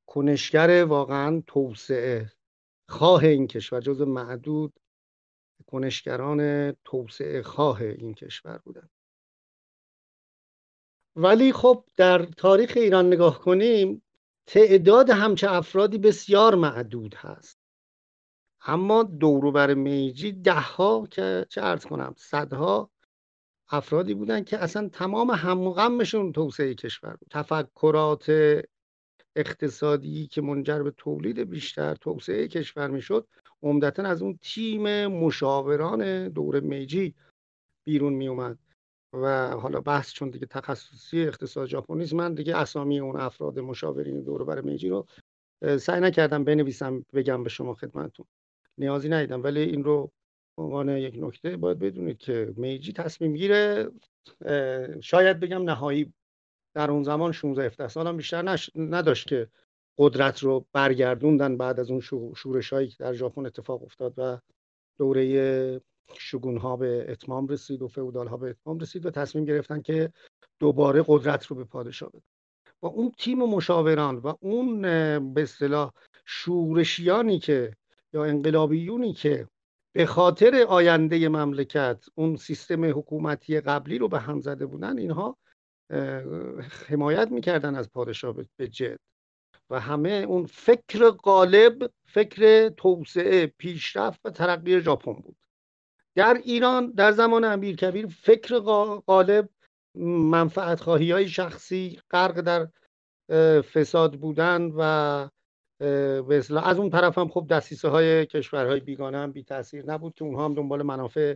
کنشگر 0.08 0.86
واقعا 0.86 1.44
توسعه 1.48 2.32
خواه 2.90 3.24
این 3.24 3.48
کشور 3.48 3.82
جز 3.82 4.02
معدود 4.02 4.80
کنشگران 5.68 6.72
توسعه 6.72 7.42
خواه 7.42 7.82
این 7.82 8.14
کشور 8.14 8.58
بودن. 8.58 8.90
ولی 11.16 11.54
خب 11.54 11.86
در 11.98 12.26
تاریخ 12.26 12.74
ایران 12.76 13.08
نگاه 13.08 13.40
کنیم 13.40 14.02
تعداد 14.46 15.10
همچه 15.10 15.52
افرادی 15.52 15.98
بسیار 15.98 16.56
معدود 16.56 17.16
هست. 17.16 17.65
اما 18.66 19.04
دوروبر 19.04 19.74
میجی 19.74 20.32
ده 20.32 20.54
ها 20.54 21.08
که 21.12 21.46
چه 21.50 21.62
ارز 21.64 21.86
کنم 21.86 22.14
صدها 22.18 22.92
افرادی 23.70 24.14
بودن 24.14 24.44
که 24.44 24.58
اصلا 24.58 24.90
تمام 24.90 25.32
هم 25.32 25.70
غمشون 25.70 26.32
توسعه 26.32 26.76
کشور 26.76 27.16
بود. 27.16 27.28
تفکرات 27.32 28.32
اقتصادی 29.36 30.28
که 30.28 30.42
منجر 30.42 30.84
به 30.84 30.92
تولید 30.92 31.40
بیشتر 31.40 31.96
توسعه 31.96 32.48
کشور 32.48 32.88
می‌شد 32.88 33.28
عمدتا 33.64 34.04
از 34.04 34.22
اون 34.22 34.40
تیم 34.42 35.08
مشاوران 35.08 36.30
دور 36.30 36.60
میجی 36.60 37.16
بیرون 37.86 38.14
می 38.14 38.28
اومد 38.28 38.60
و 39.14 39.50
حالا 39.50 39.82
بحث 39.82 40.14
چون 40.14 40.30
دیگه 40.30 40.46
تخصصی 40.46 41.22
اقتصاد 41.22 41.68
ژاپنی 41.68 42.10
من 42.14 42.34
دیگه 42.34 42.58
اسامی 42.58 43.00
اون 43.00 43.16
افراد 43.16 43.60
مشاورین 43.60 44.24
دور 44.24 44.44
بر 44.44 44.62
میجی 44.62 44.90
رو 44.90 45.06
سعی 45.80 46.02
نکردم 46.02 46.44
بنویسم 46.44 47.06
بگم 47.14 47.44
به 47.44 47.50
شما 47.50 47.74
خدمتتون. 47.74 48.26
نیازی 48.78 49.10
ندیدم. 49.10 49.44
ولی 49.44 49.60
این 49.60 49.84
رو 49.84 50.12
عنوان 50.58 50.90
یک 50.90 51.16
نکته 51.18 51.58
باید 51.58 51.80
بدونید 51.80 52.18
که 52.18 52.54
میجی 52.58 52.94
تصمیم 52.94 53.34
گیره 53.34 53.92
شاید 55.02 55.40
بگم 55.40 55.64
نهایی 55.64 56.14
در 56.74 56.92
اون 56.92 57.04
زمان 57.04 57.32
16 57.32 57.66
17 57.66 57.88
سال 57.88 58.08
هم 58.08 58.18
بیشتر 58.18 58.42
نش... 58.42 58.70
نداشت 58.76 59.28
که 59.28 59.50
قدرت 59.98 60.44
رو 60.44 60.66
برگردوندن 60.74 61.58
بعد 61.58 61.80
از 61.80 61.92
اون 61.92 62.00
شورش 62.36 62.74
هایی 62.74 62.88
که 62.88 62.96
در 63.00 63.14
ژاپن 63.14 63.46
اتفاق 63.46 63.84
افتاد 63.84 64.14
و 64.18 64.40
دوره 65.00 65.82
شگون 66.18 66.58
ها 66.58 66.78
به 66.78 67.06
اتمام 67.10 67.48
رسید 67.48 67.82
و 67.82 67.88
فئودال 67.88 68.28
ها 68.28 68.38
به 68.38 68.50
اتمام 68.50 68.80
رسید 68.80 69.06
و 69.06 69.12
تصمیم 69.12 69.46
گرفتن 69.46 69.82
که 69.82 70.14
دوباره 70.60 71.04
قدرت 71.08 71.46
رو 71.46 71.56
به 71.56 71.64
پادشاه 71.64 72.10
بدن. 72.10 72.22
و 72.82 72.88
اون 72.88 73.12
تیم 73.18 73.38
مشاوران 73.38 74.18
و 74.18 74.34
اون 74.40 74.82
به 75.34 75.42
اصطلاح 75.42 75.92
شورشیانی 76.26 77.40
که 77.40 77.74
یا 78.16 78.26
انقلابیونی 78.26 79.14
که 79.14 79.48
به 79.96 80.06
خاطر 80.06 80.66
آینده 80.68 81.30
مملکت 81.30 82.06
اون 82.16 82.36
سیستم 82.36 82.86
حکومتی 82.86 83.62
قبلی 83.62 83.98
رو 83.98 84.08
به 84.08 84.20
هم 84.20 84.42
زده 84.42 84.66
بودن 84.66 84.98
اینها 84.98 85.38
حمایت 86.88 87.32
می‌کردن 87.32 87.76
از 87.76 87.92
پادشاه 87.92 88.36
به 88.58 88.68
جد. 88.68 89.00
و 89.70 89.80
همه 89.80 90.10
اون 90.10 90.46
فکر 90.46 91.10
غالب 91.10 91.92
فکر 92.06 92.70
توسعه 92.70 93.48
پیشرفت 93.48 94.20
و 94.26 94.30
ترقی 94.30 94.82
ژاپن 94.82 95.14
بود. 95.14 95.36
در 96.16 96.42
ایران 96.44 96.92
در 96.92 97.12
زمان 97.12 97.44
امیر 97.44 97.76
کبیر 97.76 98.08
فکر 98.08 98.60
غالب 99.08 99.50
منفعت 100.32 100.80
خواهی 100.80 101.12
های 101.12 101.28
شخصی 101.28 102.00
غرق 102.12 102.42
در 102.42 102.68
فساد 103.62 104.20
بودن 104.20 104.72
و 104.78 105.30
به 105.80 106.44
از 106.64 106.80
اون 106.80 106.90
طرف 106.90 107.18
هم 107.18 107.28
خب 107.28 107.48
دستیسه 107.50 107.90
های 107.90 108.26
کشورهای 108.26 108.80
بیگانه 108.80 109.18
هم 109.18 109.32
بی 109.32 109.44
تاثیر 109.44 109.86
نبود 109.86 110.14
که 110.14 110.26
اونها 110.26 110.46
هم 110.46 110.54
دنبال 110.54 110.84
منافع 110.84 111.36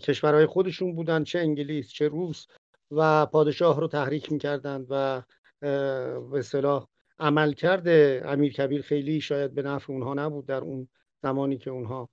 کشورهای 0.00 0.46
خودشون 0.46 0.94
بودن 0.94 1.24
چه 1.24 1.38
انگلیس 1.38 1.88
چه 1.88 2.08
روس 2.08 2.46
و 2.90 3.26
پادشاه 3.26 3.80
رو 3.80 3.88
تحریک 3.88 4.32
می‌کردند 4.32 4.86
و 4.90 5.22
به 5.60 6.38
اصطلاح 6.38 6.86
عمل 7.18 7.52
کرده 7.52 8.22
امیر 8.24 8.52
کبیر 8.52 8.82
خیلی 8.82 9.20
شاید 9.20 9.54
به 9.54 9.62
نفع 9.62 9.92
اونها 9.92 10.14
نبود 10.14 10.46
در 10.46 10.60
اون 10.60 10.88
زمانی 11.22 11.58
که 11.58 11.70
اونها 11.70 12.08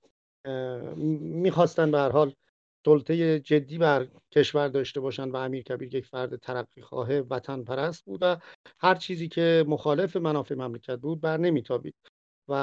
می‌خواستن 1.19 1.91
به 1.91 1.97
هر 1.97 2.09
حال 2.09 2.33
سلطه 2.85 3.39
جدی 3.39 3.77
بر 3.77 4.07
کشور 4.31 4.67
داشته 4.67 4.99
باشند 4.99 5.33
و 5.33 5.37
امیر 5.37 5.63
کبیر 5.63 5.95
یک 5.95 6.05
فرد 6.05 6.35
ترقی 6.35 6.81
خواه 6.81 7.19
وطن 7.19 7.63
پرست 7.63 8.05
بود 8.05 8.19
و 8.21 8.37
هر 8.79 8.95
چیزی 8.95 9.27
که 9.27 9.65
مخالف 9.67 10.15
منافع 10.15 10.55
مملکت 10.55 10.99
بود 10.99 11.21
بر 11.21 11.37
نمیتابید. 11.37 11.95
و 12.47 12.53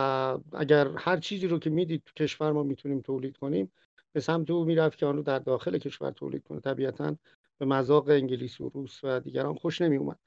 اگر 0.52 0.88
هر 0.98 1.16
چیزی 1.16 1.46
رو 1.46 1.58
که 1.58 1.70
می‌دید 1.70 2.02
تو 2.06 2.24
کشور 2.24 2.52
ما 2.52 2.62
می‌تونیم 2.62 3.00
تولید 3.00 3.36
کنیم 3.36 3.72
به 4.12 4.20
سمت 4.20 4.50
او 4.50 4.64
می‌رفت 4.64 4.98
که 4.98 5.06
آن 5.06 5.16
رو 5.16 5.22
در 5.22 5.38
داخل 5.38 5.78
کشور 5.78 6.10
تولید 6.10 6.44
کنه. 6.44 6.60
طبیعتا 6.60 7.16
به 7.58 7.66
مذاق 7.66 8.08
انگلیس 8.08 8.60
و 8.60 8.68
روس 8.68 9.04
و 9.04 9.20
دیگران 9.20 9.54
خوش 9.54 9.80
نمی 9.80 9.96
اومد 9.96 10.18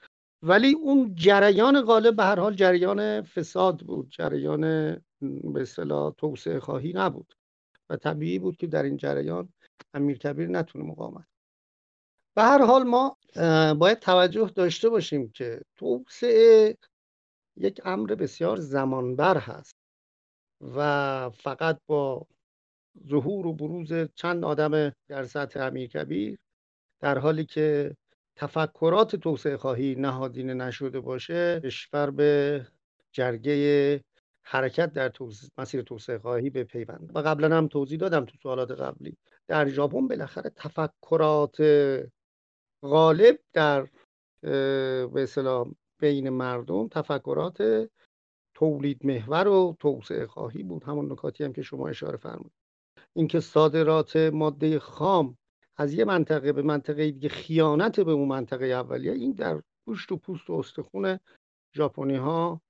ولی 0.41 0.73
اون 0.73 1.15
جریان 1.15 1.81
غالب 1.81 2.15
به 2.15 2.23
هر 2.23 2.39
حال 2.39 2.55
جریان 2.55 3.21
فساد 3.21 3.79
بود. 3.79 4.09
جریان 4.09 4.61
به 5.21 5.61
اصطلاح 5.61 6.13
توسعه 6.17 6.59
خواهی 6.59 6.93
نبود. 6.93 7.33
و 7.89 7.97
طبیعی 7.97 8.39
بود 8.39 8.57
که 8.57 8.67
در 8.67 8.83
این 8.83 8.97
جریان 8.97 9.49
امیر 9.93 10.17
کبیر 10.17 10.47
نتونه 10.47 10.85
مقاومت 10.85 11.25
به 12.35 12.43
هر 12.43 12.65
حال 12.65 12.83
ما 12.83 13.17
باید 13.73 13.99
توجه 13.99 14.51
داشته 14.55 14.89
باشیم 14.89 15.29
که 15.29 15.61
توسعه 15.75 16.77
یک 17.57 17.81
امر 17.85 18.15
بسیار 18.15 18.57
زمانبر 18.57 19.37
هست 19.37 19.75
و 20.61 21.29
فقط 21.29 21.79
با 21.87 22.27
ظهور 23.07 23.47
و 23.47 23.53
بروز 23.53 23.93
چند 24.15 24.45
آدم 24.45 24.93
در 25.07 25.23
سطح 25.23 25.59
امیر 25.59 25.89
کبیر 25.89 26.37
در 26.99 27.17
حالی 27.17 27.45
که 27.45 27.95
تفکرات 28.35 29.15
توسعه 29.15 29.57
خواهی 29.57 29.95
نهادینه 29.95 30.53
نشده 30.53 30.99
باشه 30.99 31.61
کشور 31.63 32.11
به 32.11 32.67
جرگه 33.11 34.01
حرکت 34.43 34.93
در 34.93 35.11
مسیر 35.57 35.81
توسعه 35.81 36.17
خواهی 36.17 36.49
به 36.49 36.63
پیوند. 36.63 37.11
و 37.15 37.19
قبلا 37.19 37.57
هم 37.57 37.67
توضیح 37.67 37.99
دادم 37.99 38.25
تو 38.25 38.37
سوالات 38.43 38.71
قبلی. 38.71 39.17
در 39.47 39.67
ژاپن 39.67 40.07
بالاخره 40.07 40.49
تفکرات 40.55 41.57
غالب 42.83 43.39
در 43.53 43.87
به 44.41 45.23
اصطلاح 45.23 45.67
بین 45.99 46.29
مردم 46.29 46.87
تفکرات 46.87 47.89
تولید 48.53 49.05
محور 49.05 49.47
و 49.47 49.75
توسعه 49.79 50.27
خواهی 50.27 50.63
بود. 50.63 50.83
همون 50.83 51.11
نکاتی 51.11 51.43
هم 51.43 51.53
که 51.53 51.61
شما 51.61 51.87
اشاره 51.87 52.17
فرمودید. 52.17 52.51
اینکه 53.13 53.39
صادرات 53.39 54.15
ماده 54.15 54.79
خام 54.79 55.37
از 55.77 55.93
یه 55.93 56.05
منطقه 56.05 56.53
به 56.53 56.61
منطقه 56.61 57.11
دیگه 57.11 57.29
خیانت 57.29 57.99
به 57.99 58.11
اون 58.11 58.27
منطقه 58.27 58.65
اولیه 58.65 59.11
این 59.11 59.31
در 59.31 59.61
پوشت 59.85 60.11
و 60.11 60.17
پوست 60.17 60.49
و 60.49 60.53
استخون 60.53 61.19
ژاپنی 61.75 62.15
ها 62.15 62.61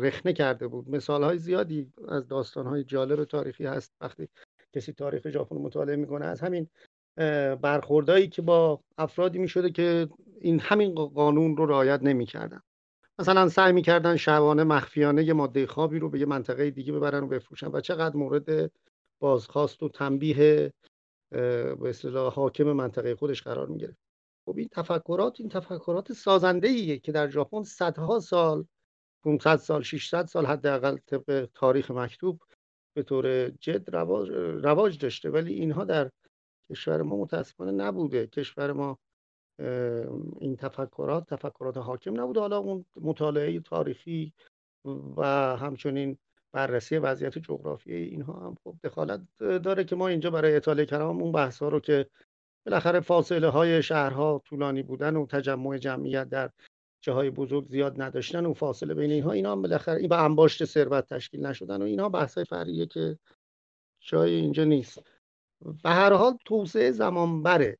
رخنه 0.00 0.32
کرده 0.32 0.68
بود. 0.68 0.90
مثال 0.90 1.22
های 1.22 1.38
زیادی 1.38 1.92
از 2.08 2.28
داستان 2.28 2.66
های 2.66 2.84
جالب 2.84 3.24
تاریخی 3.24 3.66
هست. 3.66 3.92
وقتی 4.00 4.28
کسی 4.72 4.92
تاریخ 4.92 5.28
ژاپن 5.28 5.56
مطالعه 5.56 5.96
می‌کنه 5.96 6.24
از 6.24 6.40
همین 6.40 6.68
برخوردایی 7.60 8.28
که 8.28 8.42
با 8.42 8.80
افرادی 8.98 9.38
می‌شده 9.38 9.70
که 9.70 10.08
این 10.40 10.60
همین 10.60 10.94
قانون 10.94 11.56
رو 11.56 11.66
رعایت 11.66 12.02
نمی‌کردن. 12.02 12.60
مثلا 13.18 13.48
سعی 13.48 13.72
می‌کردن 13.72 14.16
شبانه 14.16 14.64
مخفیانه 14.64 15.24
یه 15.24 15.32
ماده 15.32 15.66
خوابی 15.66 15.98
رو 15.98 16.10
به 16.10 16.18
یه 16.18 16.26
منطقه 16.26 16.70
دیگه 16.70 16.92
ببرن 16.92 17.24
و 17.24 17.26
بفروشن 17.26 17.66
و 17.66 17.80
چقدر 17.80 18.16
مورد 18.16 18.72
بازخواست 19.20 19.82
و 19.82 19.88
تنبیه 19.88 20.72
به 21.30 21.88
اصطلاح 21.88 22.34
حاکم 22.34 22.64
منطقه 22.64 23.14
خودش 23.14 23.42
قرار 23.42 23.66
می‌گرفت. 23.66 23.98
خب 24.46 24.58
این 24.58 24.68
تفکرات 24.72 25.40
این 25.40 25.48
تفکرات 25.48 26.12
سازنده 26.12 26.68
ایه 26.68 26.98
که 26.98 27.12
در 27.12 27.30
ژاپن 27.30 27.62
صدها 27.62 28.20
سال 28.20 28.64
500 29.24 29.56
سال 29.56 29.82
600 29.82 30.26
سال 30.26 30.46
حداقل 30.46 30.96
طبق 30.96 31.48
تاریخ 31.54 31.90
مکتوب 31.90 32.42
به 32.96 33.02
طور 33.02 33.48
جد 33.50 33.96
رواج, 33.96 34.30
رواج 34.64 34.98
داشته. 34.98 35.30
ولی 35.30 35.54
اینها 35.54 35.84
در 35.84 36.10
کشور 36.70 37.02
ما 37.02 37.16
متاسفانه 37.16 37.72
نبوده. 37.72 38.26
کشور 38.26 38.72
ما 38.72 38.98
این 40.40 40.56
تفکرات 40.56 41.34
تفکرات 41.34 41.76
حاکم 41.76 42.20
نبوده. 42.20 42.40
حالا 42.40 42.58
اون 42.58 42.84
مطالعه 42.96 43.60
تاریخی 43.60 44.32
و 45.16 45.22
همچنین 45.56 46.18
بررسی 46.52 46.98
وضعیت 46.98 47.38
جغرافیایی 47.38 48.04
اینها 48.04 48.32
هم 48.32 48.54
خب 48.64 48.76
دخالت 48.84 49.20
داره 49.38 49.84
که 49.84 49.96
ما 49.96 50.08
اینجا 50.08 50.30
برای 50.30 50.56
اطاله 50.56 50.86
کلام 50.86 51.22
اون 51.22 51.32
بحث 51.32 51.62
ها 51.62 51.68
رو 51.68 51.80
که 51.80 52.10
بالاخره 52.66 53.00
فاصله 53.00 53.48
های 53.48 53.82
شهرها 53.82 54.42
طولانی 54.44 54.82
بودن 54.82 55.16
و 55.16 55.26
تجمع 55.26 55.78
جمعیت 55.78 56.28
در 56.28 56.50
جاهای 57.04 57.30
بزرگ 57.30 57.66
زیاد 57.68 58.02
نداشتن 58.02 58.46
و 58.46 58.54
فاصله 58.54 58.94
بین 58.94 59.10
اینها 59.10 59.32
اینا 59.32 59.52
هم 59.52 59.62
بالاخره 59.62 60.00
این 60.00 60.08
به 60.08 60.22
انباشت 60.22 60.64
ثروت 60.64 61.06
تشکیل 61.06 61.46
نشدن 61.46 61.82
و 61.82 61.84
اینها 61.84 62.08
بحث 62.08 62.38
های 62.38 62.86
که 62.86 63.18
جای 64.00 64.34
اینجا 64.34 64.64
نیست. 64.64 65.02
به 65.82 65.90
هر 65.90 66.12
حال 66.12 66.38
توسعه 66.44 66.90
زمان 66.90 67.42
بره 67.42 67.78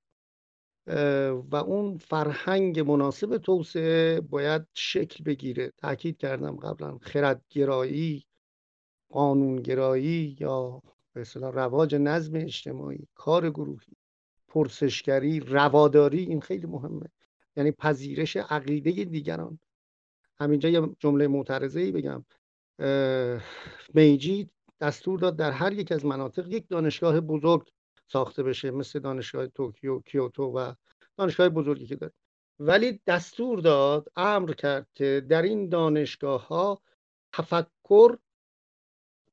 و 1.50 1.56
اون 1.56 1.98
فرهنگ 1.98 2.80
مناسب 2.80 3.38
توسعه 3.38 4.20
باید 4.20 4.66
شکل 4.74 5.24
بگیره. 5.24 5.72
تاکید 5.78 6.18
کردم 6.18 6.56
قبلا 6.56 6.98
خردگرایی 6.98 8.26
قانونگرایی 9.08 10.36
یا 10.40 10.82
به 11.12 11.20
اصطلاح 11.20 11.52
رواج 11.52 11.94
نظم 11.94 12.36
اجتماعی 12.36 13.08
کار 13.14 13.50
گروهی 13.50 13.92
پرسشگری 14.48 15.40
رواداری 15.40 16.18
این 16.18 16.40
خیلی 16.40 16.66
مهمه. 16.66 17.13
یعنی 17.56 17.72
پذیرش 17.72 18.36
عقیده 18.36 18.90
دیگران. 18.90 19.58
همینجا 20.40 20.68
یه 20.68 20.88
جمله 20.98 21.28
معترضه 21.28 21.80
ای 21.80 21.92
بگم 21.92 22.24
میجی 23.94 24.50
دستور 24.80 25.18
داد 25.18 25.36
در 25.36 25.50
هر 25.50 25.72
یک 25.72 25.92
از 25.92 26.06
مناطق 26.06 26.48
یک 26.48 26.68
دانشگاه 26.68 27.20
بزرگ 27.20 27.72
ساخته 28.08 28.42
بشه 28.42 28.70
مثل 28.70 28.98
دانشگاه 28.98 29.46
توکیو 29.46 30.00
کیوتو 30.00 30.42
و 30.42 30.72
دانشگاه 31.16 31.48
بزرگی 31.48 31.86
که 31.86 31.96
داره. 31.96 32.12
ولی 32.58 33.00
دستور 33.06 33.60
داد 33.60 34.08
امر 34.16 34.52
کرد 34.52 34.86
که 34.94 35.26
در 35.28 35.42
این 35.42 35.68
دانشگاه 35.68 36.46
ها 36.46 36.82
تفکر 37.32 38.18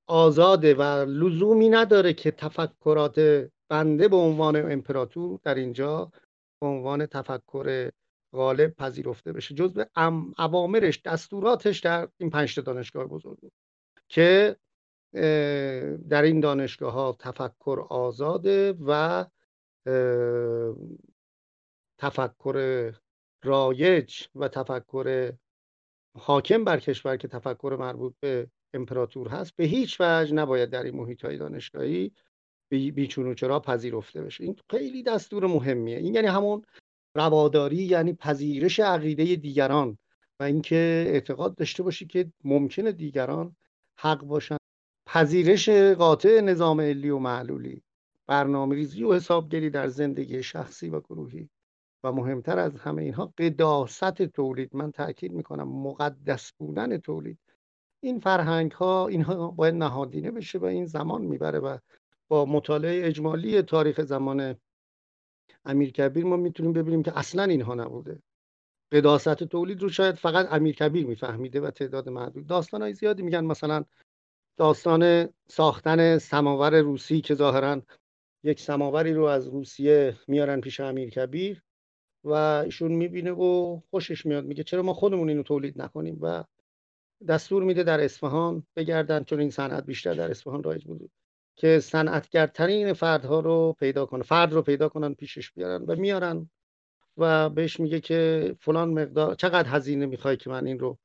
آزاده 0.08 0.74
و 0.74 0.82
لزومی 1.08 1.70
نداره 1.70 2.14
که 2.14 2.32
تفکرات 2.32 3.48
بنده 3.70 4.08
به 4.08 4.16
عنوان 4.16 4.72
امپراتور 4.72 5.40
در 5.44 5.56
اینجا 5.56 6.12
به 6.62 6.68
عنوان 6.68 7.06
تفکر 7.06 7.92
غالب 8.34 8.76
پذیرفته 8.76 9.34
بشه. 9.34 9.56
جزء 9.56 9.84
عوامرش 10.38 11.02
دستوراتش 11.02 11.80
در 11.80 12.10
این 12.18 12.30
پنج 12.30 12.60
دانشگاه 12.60 13.06
بزرگ 13.06 13.40
بود 13.40 13.54
که 14.10 14.58
در 16.10 16.22
این 16.22 16.40
دانشگاه 16.40 16.94
ها 16.94 17.16
تفکر 17.20 17.86
آزاده 17.90 18.74
و 18.88 19.26
تفکر 21.98 22.92
رایج 23.44 24.24
و 24.36 24.48
تفکر 24.48 25.34
حاکم 26.18 26.64
بر 26.64 26.80
کشور 26.80 27.18
که 27.18 27.28
تفکر 27.28 27.78
مربوط 27.80 28.14
به 28.20 28.48
امپراتور 28.74 29.28
هست 29.28 29.56
به 29.56 29.64
هیچ 29.64 29.98
وجه 30.02 30.34
نباید 30.34 30.70
در 30.70 30.84
این 30.84 30.96
محیط 30.96 31.26
های 31.26 31.38
دانشگاهی 31.38 32.12
بیچون 32.70 33.28
و 33.28 33.34
چرا 33.34 33.60
پذیرفته 33.60 34.22
بشه. 34.22 34.44
این 34.44 34.56
خیلی 34.70 35.04
دستور 35.04 35.48
مهمیه. 35.48 35.98
این 35.98 36.16
یعنی 36.16 36.28
همون 36.28 36.66
رواداری 37.16 37.84
یعنی 37.84 38.14
پذیرش 38.14 38.80
عقیده 38.80 39.36
دیگران 39.36 39.98
و 40.40 40.44
اینکه 40.44 41.06
اعتقاد 41.08 41.56
داشته 41.56 41.84
باشی 41.84 42.06
که 42.06 42.32
ممکنه 42.44 42.92
دیگران 42.92 43.56
حق 43.98 44.24
باشن. 44.24 44.58
پذیرش 45.06 45.70
قاطع 45.70 46.42
نظام 46.42 46.82
علی 46.82 47.10
و 47.10 47.20
معلولی 47.20 47.84
برنامه 48.28 48.76
ریزی 48.76 49.04
و 49.04 49.14
حسابگری 49.14 49.70
در 49.70 49.88
زندگی 49.88 50.44
شخصی 50.44 50.90
و 50.90 51.00
گروهی. 51.00 51.50
و 52.04 52.12
مهمتر 52.12 52.60
از 52.60 52.76
همه 52.76 53.02
اینها 53.02 53.34
قداست 53.38 54.22
تولید. 54.22 54.76
من 54.76 54.92
تاکید 54.92 55.32
می‌کنم 55.32 55.68
مقدس 55.68 56.52
بودن 56.58 56.98
تولید. 56.98 57.40
این 58.04 58.20
فرهنگ 58.20 58.72
ها 58.72 59.08
اینها 59.08 59.52
باید 59.52 59.76
نهادینه 59.76 60.32
بشه 60.32 60.60
و 60.60 60.66
این 60.66 60.86
زمان 60.86 61.22
می‌بره 61.22 61.60
و 61.60 61.78
با 62.28 62.46
مطالعه 62.46 63.08
اجمالی 63.08 63.62
تاریخ 63.62 64.02
زمان 64.02 64.56
امیرکبیر 65.66 66.26
ما 66.26 66.38
می‌تونیم 66.38 66.74
ببینیم 66.74 67.04
که 67.04 67.18
اصلا 67.18 67.44
اینها 67.44 67.76
نبوده. 67.76 68.20
قداست 68.92 69.34
تولید 69.34 69.82
رو 69.82 69.90
شاید 69.90 70.16
فقط 70.16 70.48
امیرکبیر 70.52 71.08
میفهمیده 71.08 71.62
و 71.62 71.72
تعداد 71.72 72.10
محدود 72.10 72.48
داستان 72.48 72.82
های 72.82 72.94
زیادی 72.94 73.24
میگن 73.24 73.46
مثلا 73.46 73.86
داستان 74.58 75.30
ساختن 75.48 76.18
سماور 76.18 76.82
روسی 76.82 77.22
که 77.22 77.36
ظاهرا 77.36 77.82
یک 78.44 78.60
سماوری 78.60 79.14
رو 79.14 79.24
از 79.24 79.48
روسیه 79.48 80.18
میارن 80.28 80.62
پیش 80.62 80.80
امیرکبیر 80.80 81.64
و 82.24 82.32
ایشون 82.32 82.92
می‌بینه 82.92 83.32
و 83.32 83.80
خوشش 83.90 84.26
میاد. 84.26 84.46
میگه 84.46 84.64
چرا 84.64 84.84
ما 84.84 84.94
خودمون 84.94 85.30
اینو 85.30 85.44
تولید 85.44 85.82
نکنیم؟ 85.82 86.18
و 86.22 86.44
دستور 87.28 87.64
میده 87.64 87.84
در 87.84 88.04
اصفهان 88.04 88.64
بگردن 88.76 89.24
چون 89.24 89.40
این 89.40 89.50
صنعت 89.50 89.86
بیشتر 89.86 90.14
در 90.14 90.32
اصفهان 90.32 90.64
رایج 90.64 90.86
بود 90.86 91.12
که 91.56 91.80
صنعتگرترین 91.80 92.94
فردها 92.94 93.40
رو 93.40 93.76
پیدا 93.80 94.06
کنه 94.06 94.24
فرد 94.24 94.54
رو 94.54 94.62
پیدا 94.62 94.90
کنن 94.90 95.14
پیشش 95.14 95.52
بیارن 95.52 95.86
و 95.88 95.96
میارن 95.96 96.50
و 97.18 97.50
بهش 97.50 97.80
میگه 97.80 98.00
که 98.00 98.56
فلان 98.60 98.90
مقدار 98.90 99.36
چقدر 99.36 99.70
هزینه 99.70 100.06
می‌خوای 100.06 100.38
که 100.38 100.50
من 100.50 100.68
این 100.68 100.80
رو 100.80 100.98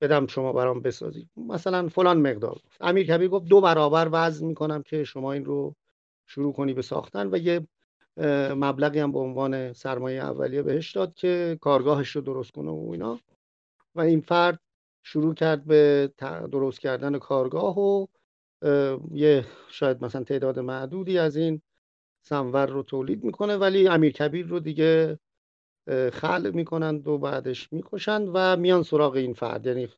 بدم 0.00 0.26
شما 0.26 0.52
برام 0.52 0.80
بسازید 0.80 1.30
مثلا 1.36 1.88
فلان 1.88 2.18
مقدار 2.18 2.60
امیر 2.80 3.06
کبیر 3.06 3.28
گفت 3.28 3.46
دو 3.46 3.60
برابر 3.60 4.08
وزن 4.12 4.46
می‌کنم 4.46 4.82
که 4.82 5.04
شما 5.04 5.32
این 5.32 5.44
رو 5.44 5.74
شروع 6.26 6.52
کنی 6.52 6.74
به 6.74 6.82
ساختن 6.82 7.28
و 7.34 7.36
یه 7.36 7.66
مبلغی 8.56 8.98
هم 8.98 9.12
به 9.12 9.18
عنوان 9.18 9.72
سرمایه 9.72 10.22
اولیه 10.22 10.62
بهش 10.62 10.92
داد 10.92 11.14
که 11.14 11.58
کارگاهش 11.60 12.16
رو 12.16 12.22
درست 12.22 12.52
کنه 12.52 12.70
و 12.70 12.88
اینا. 12.92 13.20
و 13.94 14.00
این 14.00 14.20
فرد 14.20 14.60
شروع 15.02 15.34
کرد 15.34 15.64
به 15.64 16.10
درست 16.52 16.80
کردن 16.80 17.18
کارگاه 17.18 17.78
و 17.78 18.06
یه 19.10 19.44
شاید 19.68 20.04
مثلا 20.04 20.24
تعداد 20.24 20.58
معدودی 20.58 21.18
از 21.18 21.36
این 21.36 21.62
سنور 22.22 22.66
رو 22.66 22.82
تولید 22.82 23.24
می‌کنه 23.24 23.56
ولی 23.56 23.88
امیر 23.88 24.12
کبیر 24.12 24.46
رو 24.46 24.60
دیگه 24.60 25.18
خلق 26.12 26.50
می‌کنند 26.54 27.08
و 27.08 27.18
بعدش 27.18 27.72
می‌کشند 27.72 28.28
و 28.34 28.56
میان 28.56 28.82
سراغ 28.82 29.14
این 29.14 29.34
فرد. 29.34 29.66
یعنی 29.66 29.88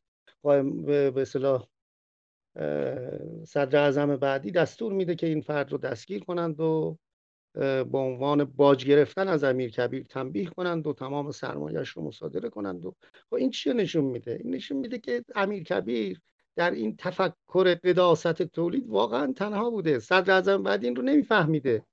قائم 0.43 0.85
به 0.85 1.13
اصطلاح 1.17 1.67
صدر 3.45 3.83
اعظم 3.83 4.15
بعدی 4.15 4.51
دستور 4.51 4.93
میده 4.93 5.15
که 5.15 5.27
این 5.27 5.41
فرد 5.41 5.71
رو 5.71 5.77
دستگیر 5.77 6.23
کنند 6.23 6.59
و 6.59 6.97
به 7.53 7.97
عنوان 7.97 8.43
باج 8.43 8.85
گرفتن 8.85 9.27
از 9.27 9.43
امیر 9.43 9.71
کبیر 9.71 10.03
تنبیه 10.03 10.45
کنند 10.45 10.87
و 10.87 10.93
تمام 10.93 11.31
سرمایهش 11.31 11.89
رو 11.89 12.03
مصادره 12.03 12.49
کنند 12.49 12.85
و 12.85 12.95
خب 13.29 13.33
این 13.35 13.49
چی 13.49 13.73
نشون 13.73 14.03
میده؟ 14.03 14.39
این 14.43 14.55
نشون 14.55 14.77
میده 14.77 14.99
که 14.99 15.23
امیر 15.35 15.63
کبیر 15.63 16.21
در 16.59 16.71
این 16.71 16.95
تفکر 16.97 17.75
قداست 17.83 18.43
تولید 18.43 18.89
واقعا 18.89 19.33
تنها 19.33 19.69
بوده. 19.69 19.99
صدر 19.99 20.33
اعظم 20.33 20.63
بعد 20.63 20.83
این 20.83 20.95
رو 20.95 21.01
نمیفهمیده. 21.01 21.83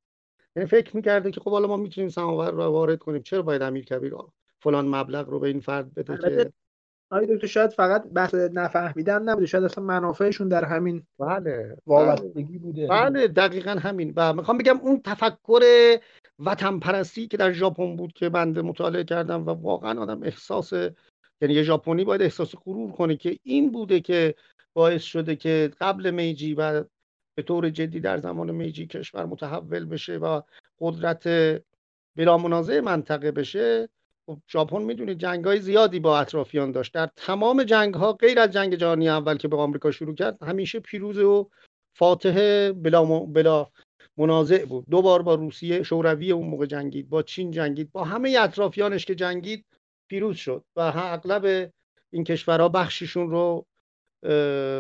یعنی 0.56 0.68
فکر 0.68 0.96
می‌کرده 0.96 1.30
که 1.30 1.40
خب 1.40 1.50
حالا 1.50 1.68
ما 1.68 1.76
می‌تونیم 1.76 2.10
سماور 2.10 2.50
رو 2.50 2.62
وارد 2.62 2.98
کنیم. 2.98 3.22
چرا 3.22 3.42
باید 3.42 3.62
امیر 3.62 3.84
کبیر 3.84 4.14
فلان 4.62 4.88
مبلغ 4.88 5.28
رو 5.28 5.40
به 5.40 5.48
این 5.48 5.60
فرد 5.60 5.94
بده 5.94 6.18
که 6.18 6.52
آقای 7.10 7.26
دکتر 7.26 7.46
شاید 7.46 7.70
فقط 7.70 8.04
بحث 8.08 8.34
نفهمیدن 8.34 9.22
نبوده. 9.22 9.46
شاید 9.46 9.64
اصلا 9.64 9.84
منافعشون 9.84 10.48
در 10.48 10.64
همین 10.64 11.02
بله. 11.18 11.76
وابستگی 11.86 12.58
بوده. 12.58 12.86
بله 12.86 13.28
دقیقا 13.28 13.70
همین. 13.70 14.12
و 14.16 14.32
می‌خوام 14.32 14.58
بگم 14.58 14.80
اون 14.80 15.00
تفکر 15.04 15.62
وطن 16.38 16.78
پرستی 16.78 17.28
که 17.28 17.36
در 17.36 17.52
ژاپن 17.52 17.96
بود 17.96 18.12
که 18.12 18.28
بنده 18.28 18.62
مطالعه 18.62 19.04
کردم 19.04 19.46
و 19.46 19.50
واقعا 19.50 20.00
آدم 20.00 20.22
احساس 20.22 20.72
یعنی 21.40 21.54
یه 21.54 21.62
ژاپنی 21.62 22.04
باید 22.04 22.22
احساس 22.22 22.54
غرور 22.64 22.92
کنه 22.92 23.16
که 23.16 23.38
این 23.42 23.72
بوده 23.72 24.00
که 24.00 24.34
باعث 24.76 25.02
شده 25.02 25.36
که 25.36 25.70
قبل 25.80 26.10
میجی 26.10 26.54
و 26.54 26.84
به 27.36 27.42
طور 27.42 27.70
جدی 27.70 28.00
در 28.00 28.18
زمان 28.18 28.50
میجی 28.50 28.86
کشور 28.86 29.26
متحول 29.26 29.84
بشه 29.84 30.16
و 30.16 30.40
قدرت 30.80 31.28
بلا 32.16 32.38
منازع 32.38 32.80
منطقه 32.80 33.30
بشه 33.30 33.88
خب 34.26 34.38
ژاپن 34.50 34.82
می‌دونید 34.82 35.18
جنگ 35.18 35.44
های 35.44 35.60
زیادی 35.60 36.00
با 36.00 36.18
اطرافیان 36.18 36.72
داشت. 36.72 36.94
در 36.94 37.10
تمام 37.16 37.64
جنگ 37.64 37.94
ها 37.94 38.12
غیر 38.12 38.38
از 38.40 38.50
جنگ 38.50 38.74
جهانی 38.74 39.08
اول 39.08 39.36
که 39.36 39.48
به 39.48 39.56
آمریکا 39.56 39.90
شروع 39.90 40.14
کرد 40.14 40.42
همیشه 40.42 40.80
پیروز 40.80 41.18
و 41.18 41.50
فاتح 41.96 42.70
بلا, 42.72 43.04
بلا 43.04 43.66
منازع 44.16 44.64
بود. 44.64 44.84
دو 44.90 45.02
بار 45.02 45.22
با 45.22 45.34
روسیه 45.34 45.82
شوروی 45.82 46.32
اون 46.32 46.48
موقع 46.48 46.66
جنگید 46.66 47.08
با 47.08 47.22
چین 47.22 47.50
جنگید 47.50 47.92
با 47.92 48.04
همه 48.04 48.36
اطرافیانش 48.40 49.04
که 49.06 49.14
جنگید 49.14 49.64
پیروز 50.08 50.36
شد 50.36 50.64
و 50.76 50.80
اغلب 50.94 51.70
این 52.10 52.24
کشورها 52.24 52.68
بخششون 52.68 53.30
رو 53.30 53.66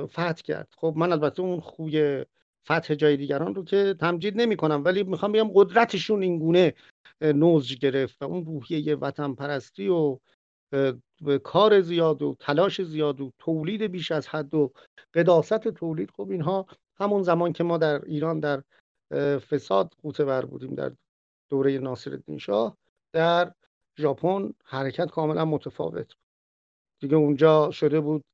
فتح 0.06 0.42
کرد. 0.44 0.68
خب 0.76 0.94
من 0.96 1.12
البته 1.12 1.42
اون 1.42 1.60
خوی 1.60 2.24
فتح 2.64 2.94
جای 2.94 3.16
دیگران 3.16 3.54
رو 3.54 3.64
که 3.64 3.94
تمجید 4.00 4.40
نمی 4.40 4.56
کنم 4.56 4.84
ولی 4.84 5.02
می‌خوام 5.02 5.32
بگم 5.32 5.50
قدرتشون 5.54 6.22
این 6.22 6.38
گونه 6.38 6.74
نوز 7.20 7.78
گرفت 7.78 8.22
و 8.22 8.24
اون 8.24 8.44
روحیه 8.44 8.94
وطن 8.94 9.34
پرستی 9.34 9.88
و 9.88 10.18
کار 11.44 11.80
زیاد 11.80 12.22
و 12.22 12.36
تلاش 12.40 12.82
زیاد 12.82 13.20
و 13.20 13.32
تولید 13.38 13.82
بیش 13.82 14.12
از 14.12 14.28
حد 14.28 14.54
و 14.54 14.72
قداست 15.14 15.68
تولید. 15.68 16.10
خب 16.10 16.30
اینها 16.30 16.66
همون 16.98 17.22
زمان 17.22 17.52
که 17.52 17.64
ما 17.64 17.78
در 17.78 18.04
ایران 18.04 18.40
در 18.40 18.62
فساد 19.38 19.92
قوته 20.02 20.40
بودیم 20.40 20.74
در 20.74 20.92
دوره 21.50 21.78
ناصرالدین 21.78 22.38
شاه 22.38 22.76
در 23.12 23.52
ژاپن 23.98 24.52
حرکت 24.64 25.10
کاملا 25.10 25.44
متفاوت 25.44 26.12
دیگه 27.00 27.16
اونجا 27.16 27.70
شده 27.70 28.00
بود 28.00 28.24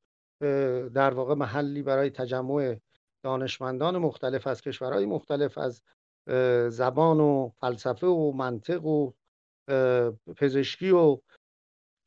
در 0.95 1.15
واقع 1.15 1.35
محلی 1.35 1.83
برای 1.83 2.11
تجمع 2.11 2.77
دانشمندان 3.23 3.99
مختلف 3.99 4.47
از 4.47 4.63
کشورهای 4.63 5.07
مختلف 5.07 5.59
از 5.59 5.83
زبان 6.69 7.21
و 7.21 7.51
فلسفه 7.61 8.07
و 8.07 8.33
منطق 8.33 8.85
و 8.85 9.13
پزشکی 10.37 10.91
و 10.91 11.19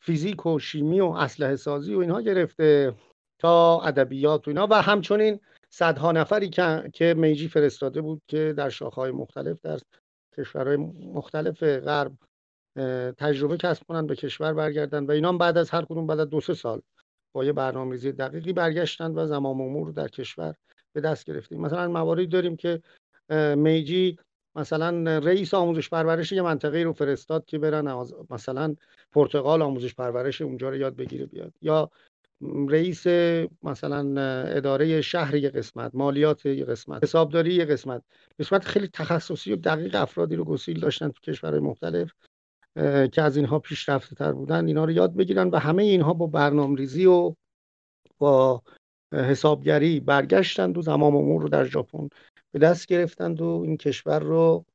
فیزیک 0.01 0.45
و 0.45 0.59
شیمی 0.59 0.99
و 0.99 1.05
اسلحه 1.05 1.55
سازی 1.55 1.95
و 1.95 1.99
اینها 1.99 2.21
گرفته 2.21 2.95
تا 3.39 3.81
ادبیات 3.81 4.47
و 4.47 4.51
اینا. 4.51 4.67
و 4.71 4.73
همچنین 4.73 5.39
صدها 5.69 6.11
نفری 6.11 6.49
که 6.93 7.13
میجی 7.17 7.47
فرستاده 7.47 8.01
بود 8.01 8.21
که 8.27 8.53
در 8.57 8.69
شاخهای 8.69 9.11
مختلف 9.11 9.57
در 9.63 9.79
کشورهای 10.37 10.77
مختلف 11.13 11.63
غرب 11.63 12.11
تجربه 13.17 13.57
کسب 13.57 13.83
کنن 13.87 14.07
به 14.07 14.15
کشور 14.15 14.53
برگردن 14.53 15.05
و 15.05 15.11
اینا 15.11 15.33
بعد 15.33 15.57
از 15.57 15.69
هر 15.69 15.85
کدوم 15.85 16.07
بعد 16.07 16.19
از 16.19 16.29
دو 16.29 16.41
سه 16.41 16.53
سال 16.53 16.81
با 17.35 17.45
یه 17.45 17.53
برنامه‌ریزی 17.53 18.11
دقیقی 18.11 18.53
برگشتن 18.53 19.11
و 19.11 19.27
زمان 19.27 19.61
امور 19.61 19.91
در 19.91 20.07
کشور 20.07 20.55
به 20.93 21.01
دست 21.01 21.25
گرفتیم. 21.25 21.61
مثلا 21.61 21.87
مواردی 21.87 22.27
داریم 22.27 22.55
که 22.55 22.81
میجی 23.55 24.17
مثلا 24.55 25.17
رئیس 25.17 25.53
آموزش 25.53 25.89
پرورش 25.89 26.31
یه 26.31 26.41
منطقه 26.41 26.83
رو 26.83 26.93
فرستاد 26.93 27.45
که 27.45 27.57
برن 27.57 28.05
مثلا 28.29 28.75
پرتغال 29.11 29.61
آموزش 29.61 29.95
پرورش 29.95 30.41
اونجا 30.41 30.69
رو 30.69 30.75
یاد 30.75 30.95
بگیره 30.95 31.25
بیاد. 31.25 31.53
یا 31.61 31.89
رئیس 32.69 33.07
مثلا 33.63 34.21
اداره 34.43 35.01
شهر 35.01 35.35
یه 35.35 35.49
قسمت 35.49 35.91
مالیات 35.93 36.45
یه 36.45 36.65
قسمت 36.65 37.03
حسابداری 37.03 37.53
یه 37.53 37.65
قسمت. 37.65 38.01
قسمت 38.39 38.65
خیلی 38.65 38.87
تخصصی 38.87 39.53
و 39.53 39.55
دقیق 39.55 39.95
افرادی 39.95 40.35
رو 40.35 40.43
گسیل 40.43 40.79
داشتن 40.79 41.09
تو 41.09 41.31
کشورهای 41.31 41.59
مختلف. 41.59 42.11
که 43.11 43.21
از 43.21 43.37
اینها 43.37 43.59
پیشرفته 43.59 44.15
تر 44.15 44.31
بودن 44.31 44.67
اینا 44.67 44.85
رو 44.85 44.91
یاد 44.91 45.15
بگیرن 45.15 45.49
و 45.49 45.57
همه 45.57 45.83
اینها 45.83 46.13
با 46.13 46.27
برنامه 46.27 46.75
ریزی 46.77 47.05
و 47.05 47.33
با 48.17 48.61
حسابگری 49.13 49.99
برگشتند 49.99 50.77
و 50.77 50.81
زمام 50.81 51.15
امور 51.15 51.41
رو 51.41 51.49
در 51.49 51.63
ژاپن 51.63 52.09
به 52.51 52.59
دست 52.59 52.87
گرفتند 52.87 53.41
و 53.41 53.61
این 53.65 53.77
کشور 53.77 54.19
رو 54.19 54.65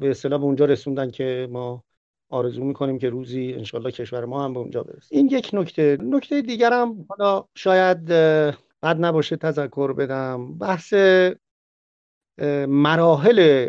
به 0.00 0.10
اصطلاح 0.10 0.38
به 0.38 0.44
اونجا 0.44 0.64
رسوندن 0.64 1.10
که 1.10 1.48
ما 1.50 1.84
آرزو 2.28 2.64
می‌کنیم 2.64 2.98
که 2.98 3.10
روزی 3.10 3.54
انشالله 3.56 3.90
کشور 3.90 4.24
ما 4.24 4.44
هم 4.44 4.52
به 4.52 4.60
اونجا 4.60 4.82
برسه. 4.82 5.16
این 5.16 5.28
یک 5.28 5.50
نکته. 5.52 5.98
نکته 6.00 6.42
دیگرم 6.42 7.06
حالا 7.08 7.44
شاید 7.54 8.04
بد 8.04 8.96
نباشه 8.98 9.36
تذکر 9.36 9.92
بدم. 9.92 10.58
بحث 10.58 10.94
مراحل 12.68 13.68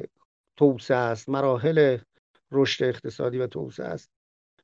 توسعه 0.58 0.98
است 0.98 1.30
مراحل 1.30 1.98
رشد 2.54 2.84
اقتصادی 2.84 3.38
و 3.38 3.48
توسعه 3.48 3.86
است. 3.86 4.10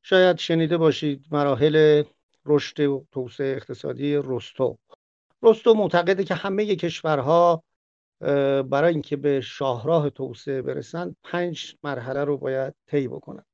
شاید 0.02 0.38
شنیده 0.38 0.78
باشید 0.78 1.25
مراحل 1.32 2.04
رشد 2.45 2.80
و 2.80 3.06
توسعه 3.12 3.56
اقتصادی 3.56 4.15
رستو. 4.23 4.78
رستو 5.43 5.73
معتقده 5.73 6.23
که 6.23 6.34
همه 6.34 6.75
کشورها 6.75 7.63
برای 8.69 8.93
اینکه 8.93 9.15
به 9.15 9.41
شاهراه 9.41 10.10
توسعه 10.10 10.62
برسند 10.62 11.15
پنج 11.23 11.75
مرحله 11.84 12.23
رو 12.23 12.38
باید 12.38 12.73
طی 12.88 13.08
بکنن. 13.08 13.45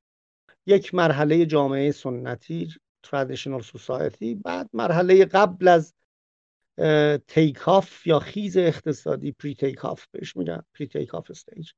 یک 0.66 0.96
مرحله 0.96 1.46
جامعه 1.46 1.92
سنتی 1.92 2.74
traditional 3.08 3.64
society 3.64 4.36
بعد 4.44 4.70
مرحله 4.74 5.26
قبل 5.26 5.68
از 5.68 5.94
تیکاف 7.28 8.08
یا 8.08 8.20
خیز 8.20 8.58
اقتصادی 8.58 9.32
پری 9.32 9.56
تیکاف 9.56 10.06
بهش 10.12 10.36
میگن 10.36 10.64
پری 10.74 10.88
تیکاف 10.88 11.32
استیج 11.32 11.72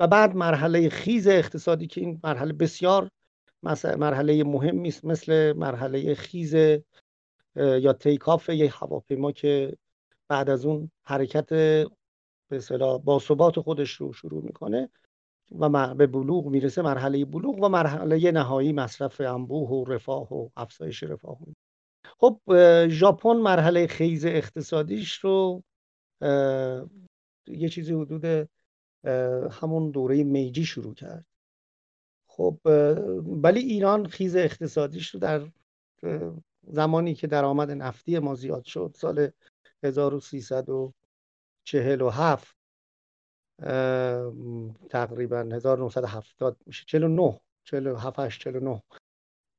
و 0.00 0.06
بعد 0.06 0.36
مرحله 0.36 0.88
خیز 0.88 1.28
اقتصادی 1.28 1.86
که 1.86 2.00
این 2.00 2.20
مرحله 2.24 2.52
بسیار 2.52 3.10
مرحله 3.84 4.44
مهمی 4.44 4.88
است 4.88 5.04
مثل 5.04 5.52
مرحله 5.52 6.14
خیز 6.14 6.54
یا 7.56 7.92
تیکاف 7.92 8.48
یه 8.48 8.72
هواپیما 8.74 9.32
که 9.32 9.76
بعد 10.28 10.50
از 10.50 10.66
اون 10.66 10.90
حرکت 11.06 11.48
به 11.48 12.56
اصطلاح 12.56 12.98
با 12.98 13.18
ثبات 13.18 13.60
خودش 13.60 13.90
رو 13.90 14.12
شروع 14.12 14.44
می‌کنه 14.44 14.88
و 15.58 15.94
به 15.94 16.06
بلوغ 16.06 16.46
می‌رسه 16.46 16.82
مرحله 16.82 17.24
بلوغ 17.24 17.62
و 17.62 17.68
مرحله 17.68 18.30
نهایی 18.30 18.72
مصرف 18.72 19.20
انبوه 19.20 19.68
و 19.70 19.84
رفاه 19.84 20.34
و 20.34 20.48
افزایش 20.56 21.02
رفاه. 21.02 21.38
خب 22.04 22.40
ژاپن 22.88 23.36
مرحله 23.36 23.86
خیز 23.86 24.26
اقتصادیش 24.26 25.14
رو 25.14 25.62
یه 27.46 27.68
چیزی 27.68 27.94
حدود 27.94 28.48
همون 29.50 29.90
دوره 29.90 30.24
میجی 30.24 30.64
شروع 30.64 30.94
کرد. 30.94 31.26
خب 32.26 32.58
ولی 33.42 33.60
ایران 33.60 34.06
خیز 34.06 34.36
اقتصادیش 34.36 35.10
رو 35.10 35.20
در 35.20 35.50
زمانی 36.62 37.14
که 37.14 37.26
درآمد 37.26 37.70
نفتی 37.70 38.18
ما 38.18 38.34
زیاد 38.34 38.64
شد 38.64 38.92
سال 38.96 39.30
1347 39.82 42.56
تقریبا 44.90 45.48
1970 45.52 46.56
میشه. 46.66 46.84
49 46.86 47.40
47 47.64 48.38
49 48.38 48.82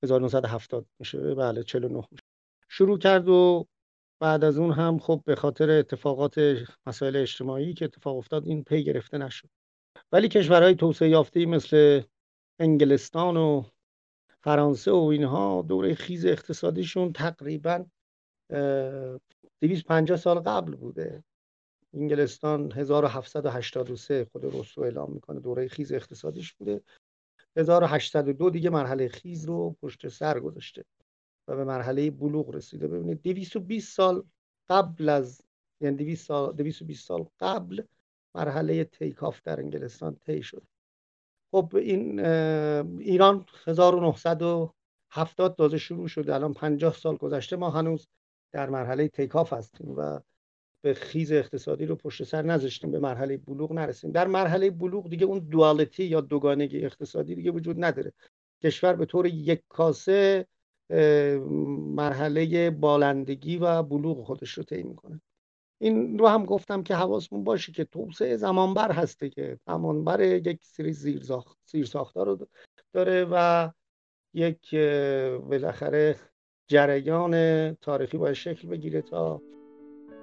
1970 0.03 0.85
میشه. 0.99 1.35
بله 1.35 1.63
49 1.63 2.03
میشه. 2.11 2.23
شروع 2.69 2.97
کرد 2.97 3.29
و 3.29 3.67
بعد 4.19 4.43
از 4.43 4.57
اون 4.57 4.71
هم 4.71 4.99
خب 4.99 5.21
به 5.25 5.35
خاطر 5.35 5.69
اتفاقات 5.69 6.35
مسائل 6.87 7.15
اجتماعی 7.15 7.73
که 7.73 7.85
اتفاق 7.85 8.17
افتاد 8.17 8.47
این 8.47 8.63
پی 8.63 8.83
گرفته 8.83 9.17
نشد. 9.17 9.49
ولی 10.11 10.27
کشورهای 10.27 10.75
توسعه 10.75 11.09
یافته 11.09 11.45
مثل 11.45 12.01
انگلستان 12.59 13.37
و 13.37 13.63
فرانسه 14.43 14.91
و 14.91 15.03
اینها 15.03 15.61
دوره 15.61 15.95
خیز 15.95 16.25
اقتصادیشون 16.25 17.13
تقریبا 17.13 17.85
250 19.61 20.17
سال 20.17 20.39
قبل 20.39 20.75
بوده. 20.75 21.23
انگلستان 21.93 22.71
1783 22.71 24.27
خود 24.31 24.45
رسو 24.45 24.81
اعلام 24.81 25.11
می‌کنه 25.11 25.39
دوره 25.39 25.67
خیز 25.67 25.91
اقتصادیش 25.91 26.53
بوده. 26.53 26.81
1802 27.57 28.49
دیگه 28.49 28.69
مرحله 28.69 29.07
خیز 29.07 29.45
رو 29.45 29.75
پشت 29.81 30.07
سر 30.07 30.39
گذاشته. 30.39 30.85
و 31.47 31.55
به 31.55 31.63
مرحله 31.63 32.11
بلوغ 32.11 32.55
رسیده. 32.55 32.87
ببینید 32.87 33.21
220 33.21 33.95
سال 33.95 34.23
قبل 34.69 35.09
از 35.09 35.41
یعنی 35.81 35.97
200 35.97 36.27
سال 36.27 36.53
220 36.55 37.07
سال 37.07 37.25
قبل 37.39 37.83
مرحله 38.35 38.83
تیکاف 38.83 39.41
در 39.41 39.59
انگلستان 39.59 40.15
طی 40.25 40.43
شد 40.43 40.63
خب 41.51 41.75
این 41.75 42.19
ایران 42.99 43.45
1970 43.67 45.55
تازه 45.55 45.77
شروع 45.77 46.07
شده. 46.07 46.35
الان 46.35 46.53
50 46.53 46.93
سال 46.93 47.15
گذشته. 47.17 47.55
ما 47.55 47.69
هنوز 47.69 48.07
در 48.51 48.69
مرحله 48.69 49.07
تیکاف 49.07 49.53
هستیم 49.53 49.93
و 49.97 50.19
به 50.81 50.93
خیز 50.93 51.31
اقتصادی 51.31 51.85
رو 51.85 51.95
پشت 51.95 52.23
سر 52.23 52.41
نذاشتیم. 52.41 52.91
به 52.91 52.99
مرحله 52.99 53.37
بلوغ 53.37 53.71
نرسیم. 53.71 54.11
در 54.11 54.27
مرحله 54.27 54.71
بلوغ 54.71 55.09
دیگه 55.09 55.25
اون 55.25 55.39
دوالیتی 55.39 56.03
یا 56.03 56.21
دوگانگی 56.21 56.85
اقتصادی 56.85 57.35
دیگه 57.35 57.51
وجود 57.51 57.83
نداره. 57.83 58.13
کشور 58.63 58.93
به 58.93 59.05
طور 59.05 59.25
یک 59.25 59.61
کاسه 59.69 60.47
مرحله 61.95 62.69
بالندگی 62.69 63.57
و 63.57 63.83
بلوغ 63.83 64.23
خودش 64.23 64.51
رو 64.51 64.63
طی 64.63 64.83
می‌کنه. 64.83 65.21
این 65.81 66.19
رو 66.19 66.27
هم 66.27 66.45
گفتم 66.45 66.83
که 66.83 66.95
حواسمون 66.95 67.43
باشه 67.43 67.71
که 67.71 67.83
توسعه 67.83 68.37
زمانبر 68.37 68.91
هسته 68.91 69.29
که 69.29 69.59
زمانبر 69.67 70.21
یک 70.21 70.59
سری 70.63 70.93
زیر 70.93 71.23
ساختار 71.85 72.25
رو 72.25 72.47
داره 72.93 73.27
و 73.31 73.69
یک 74.33 74.75
بالاخره 75.49 76.15
جریان 76.67 77.73
تاریخی 77.73 78.17
باید 78.17 78.33
شکل 78.33 78.67
بگیره 78.67 79.01
تا 79.01 79.41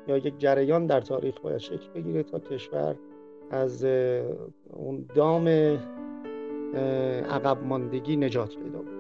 یا 0.09 0.17
یک 0.17 0.39
جریان 0.39 0.87
در 0.87 1.01
تاریخ 1.01 1.41
باید 1.41 1.59
شکل 1.59 1.89
بگیره 1.95 2.23
تا 2.23 2.39
کشور 2.39 2.97
از 3.51 3.85
اون 4.71 5.09
دام 5.15 5.49
عقب 7.31 7.65
ماندگی 7.65 8.17
نجات 8.17 8.57
پیدا 8.57 8.92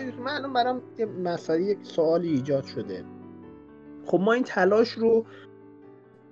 کنه 0.00 0.20
من 0.20 0.32
الان 0.32 0.52
برام 0.52 0.82
یه 0.98 1.06
مسئله 1.06 1.62
یک 1.62 1.78
سوالی 1.82 2.28
ایجاد 2.28 2.64
شده. 2.64 3.04
خب 4.06 4.20
ما 4.20 4.32
این 4.32 4.44
تلاش 4.44 4.90
رو 4.90 5.26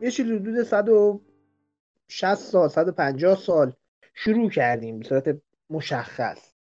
یه 0.01 0.11
چیزی 0.11 0.37
حدود 0.37 0.63
160 0.63 2.35
سال 2.35 2.69
150 2.69 3.37
سال 3.37 3.73
شروع 4.15 4.51
کردیم 4.51 4.99
به 4.99 5.05
صورت 5.05 5.37
مشخص. 5.71 6.55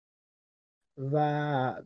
و 1.12 1.82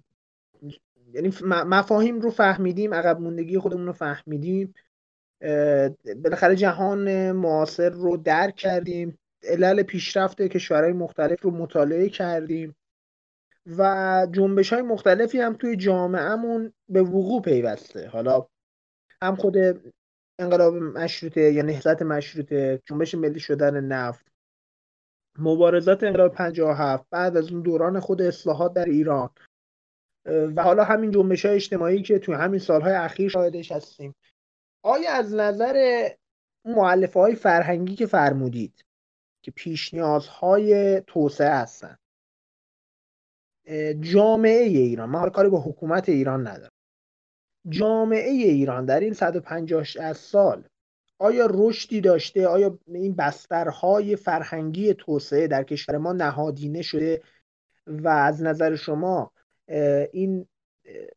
یعنی 1.13 1.33
مفاهیم 1.45 2.21
رو 2.21 2.31
فهمیدیم 2.31 2.95
عقب 2.95 3.21
موندگی 3.21 3.59
خودمون 3.59 3.87
رو 3.87 3.93
فهمیدیم. 3.93 4.75
بالاخره 6.23 6.57
جهان 6.57 7.33
معاصر 7.33 7.89
رو 7.89 8.17
درک 8.17 8.57
کردیم. 8.57 9.19
علل 9.43 9.83
پیشرفت 9.83 10.43
کشورهای 10.43 10.93
مختلف 10.93 11.43
رو 11.43 11.51
مطالعه 11.51 12.09
کردیم. 12.09 12.77
و 13.67 14.27
جنبش 14.33 14.73
های 14.73 14.83
مختلفی 14.83 15.41
هم 15.41 15.55
توی 15.55 15.77
جامعهمون 15.77 16.73
به 16.89 17.03
وقوع 17.03 17.43
پیوسته. 17.43 18.09
حالا 18.09 18.47
هم 19.23 19.37
خود 19.37 19.57
انقلاب 20.39 20.75
مشروطه 20.75 21.53
یا 21.53 21.63
نهضت 21.63 22.03
مشروطه 22.03 22.83
جنبش 22.85 23.15
ملی 23.15 23.41
شدن 23.41 23.85
نفت 23.85 24.27
مبارزات 25.39 26.05
انقلاب 26.05 26.33
57 26.33 27.07
بعد 27.11 27.37
از 27.37 27.53
اون 27.53 27.63
دوران 27.63 28.01
خود 28.01 28.23
اصلاحات 28.23 28.73
در 28.73 28.85
ایران. 28.85 29.31
و 30.27 30.63
حالا 30.63 30.85
همین 30.85 31.11
جنبش 31.11 31.45
های 31.45 31.55
اجتماعی 31.55 32.03
که 32.03 32.19
توی 32.19 32.35
همین 32.35 32.61
سالهای 32.61 32.93
اخیر 32.93 33.29
شاهدش 33.29 33.73
هستیم. 33.73 34.15
آیا 34.85 35.13
از 35.13 35.35
نظر 35.35 36.09
معلفه 36.65 37.21
های 37.21 37.35
فرهنگی 37.35 37.95
که 37.95 38.07
فرمودید 38.07 38.85
که 39.43 39.51
پیش 39.51 39.95
نیازهای 39.95 41.01
توسعه 41.07 41.51
هستن 41.51 41.97
جامعه 44.01 44.63
ایران. 44.63 45.09
من 45.09 45.31
کاری 45.31 45.49
با 45.49 45.61
حکومت 45.61 46.09
ایران 46.09 46.47
ندارم. 46.47 46.71
جامعه 47.69 48.31
ایران 48.31 48.85
در 48.85 49.01
این 49.01 49.13
150 49.13 50.13
سال 50.13 50.65
آیا 51.19 51.49
رشدی 51.51 52.01
داشته؟ 52.01 52.47
آیا 52.47 52.79
این 52.87 53.15
بسترهای 53.15 54.17
فرهنگی 54.17 54.95
توسعه 54.95 55.47
در 55.47 55.63
کشور 55.63 55.99
ما 55.99 56.13
نهادینه 56.13 56.83
شده؟ 56.83 57.23
و 57.87 58.09
از 58.09 58.43
نظر 58.43 58.77
شما 58.77 59.33
این 60.13 60.47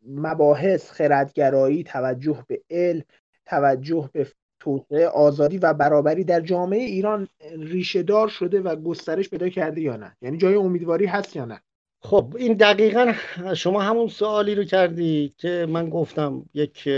مباحث 0.07 0.91
خردگرایی 0.91 1.83
توجه 1.83 2.45
به 2.47 2.61
علم 2.69 3.03
توجه 3.45 4.09
به 4.13 4.27
توسعه 4.59 5.07
آزادی 5.07 5.57
و 5.57 5.73
برابری 5.73 6.23
در 6.23 6.41
جامعه 6.41 6.79
ایران 6.79 7.27
ریشه 7.57 8.03
دار 8.03 8.27
شده 8.27 8.61
و 8.61 8.75
گسترش 8.75 9.29
پیدا 9.29 9.49
کرده 9.49 9.81
یا 9.81 9.95
نه؟ 9.95 10.17
یعنی 10.21 10.37
جای 10.37 10.55
امیدواری 10.55 11.05
هست 11.05 11.35
یا 11.35 11.45
نه؟ 11.45 11.61
خب 12.01 12.35
این 12.39 12.53
دقیقا 12.53 13.13
شما 13.55 13.81
همون 13.81 14.07
سوالی 14.07 14.55
رو 14.55 14.63
کردی 14.63 15.33
که 15.37 15.65
من 15.69 15.89
گفتم 15.89 16.49
یک 16.53 16.89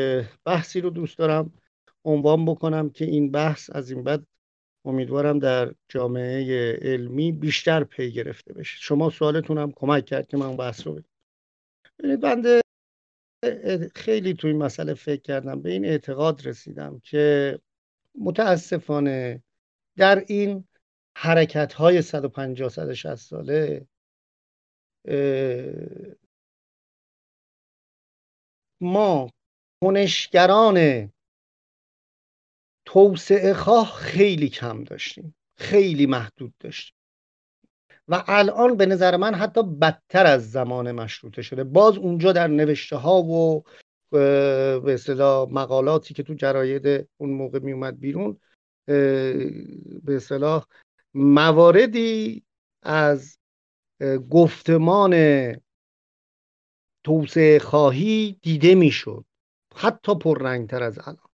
بحثی 0.46 0.82
رو 0.82 0.90
دوست 0.90 1.18
دارم 1.18 1.54
عنوان 2.06 2.46
بکنم 2.46 2.90
که 2.90 3.06
این 3.06 3.32
بحث 3.32 3.70
از 3.74 3.92
این 3.92 4.04
بعد 4.04 4.28
امیدوارم 4.86 5.40
در 5.40 5.74
جامعه 5.90 6.74
علمی 6.82 7.32
بیشتر 7.32 7.84
پی 7.84 8.12
گرفته 8.12 8.54
بشه. 8.54 8.78
شما 8.80 9.10
سوالتون 9.10 9.58
هم 9.58 9.72
کمک 9.72 10.06
کرد 10.06 10.28
که 10.28 10.38
من 10.38 10.58
بحث 10.58 10.88
رو 10.88 10.94
بگم. 10.94 12.16
بنده 12.16 12.62
خیلی 13.96 14.34
تو 14.34 14.48
این 14.48 14.58
مسئله 14.58 14.94
فکر 14.94 15.22
کردم 15.22 15.62
به 15.62 15.72
این 15.72 15.86
اعتقاد 15.86 16.48
رسیدم 16.48 17.00
که 17.04 17.60
متاسفانه 18.20 19.44
در 19.98 20.24
این 20.28 20.64
حرکت 21.18 21.74
های 21.74 22.02
150 22.02 22.70
160 22.70 23.16
ساله 23.16 23.88
ما 28.82 29.30
کنشگران 29.84 31.10
توسعه 32.86 33.54
خواه 33.54 33.94
خیلی 33.94 34.50
کم 34.50 34.84
داشتیم 34.84 35.36
خیلی 35.58 36.06
محدود 36.06 36.54
داشتیم. 36.60 36.96
و 38.08 38.24
الان 38.28 38.78
به 38.78 38.86
نظر 38.86 39.18
من 39.18 39.36
حتی 39.36 39.64
بدتر 39.64 40.26
از 40.26 40.52
زمان 40.52 40.92
مشروطه 40.92 41.42
شده. 41.42 41.64
باز 41.64 41.98
اونجا 41.98 42.32
در 42.32 42.48
نوشته 42.48 42.96
ها 42.96 43.24
و 43.24 43.64
به 44.10 44.94
اصطلاح 44.94 45.50
مقالاتی 45.52 46.14
که 46.14 46.24
تو 46.24 46.34
جراید 46.34 47.10
اون 47.18 47.30
موقع 47.30 47.60
می 47.60 47.72
اومد 47.72 48.00
بیرون 48.00 48.40
به 48.86 50.16
اصطلاح 50.16 50.66
مواردی 51.14 52.44
از 52.82 53.38
گفتمان 54.32 55.16
توسعه 57.04 57.60
خواهی 57.60 58.40
دیده 58.42 58.76
می‌شد. 58.76 59.26
حتی 59.76 60.16
پررنگتر 60.16 60.84
از 60.84 61.00
الان. 61.00 61.30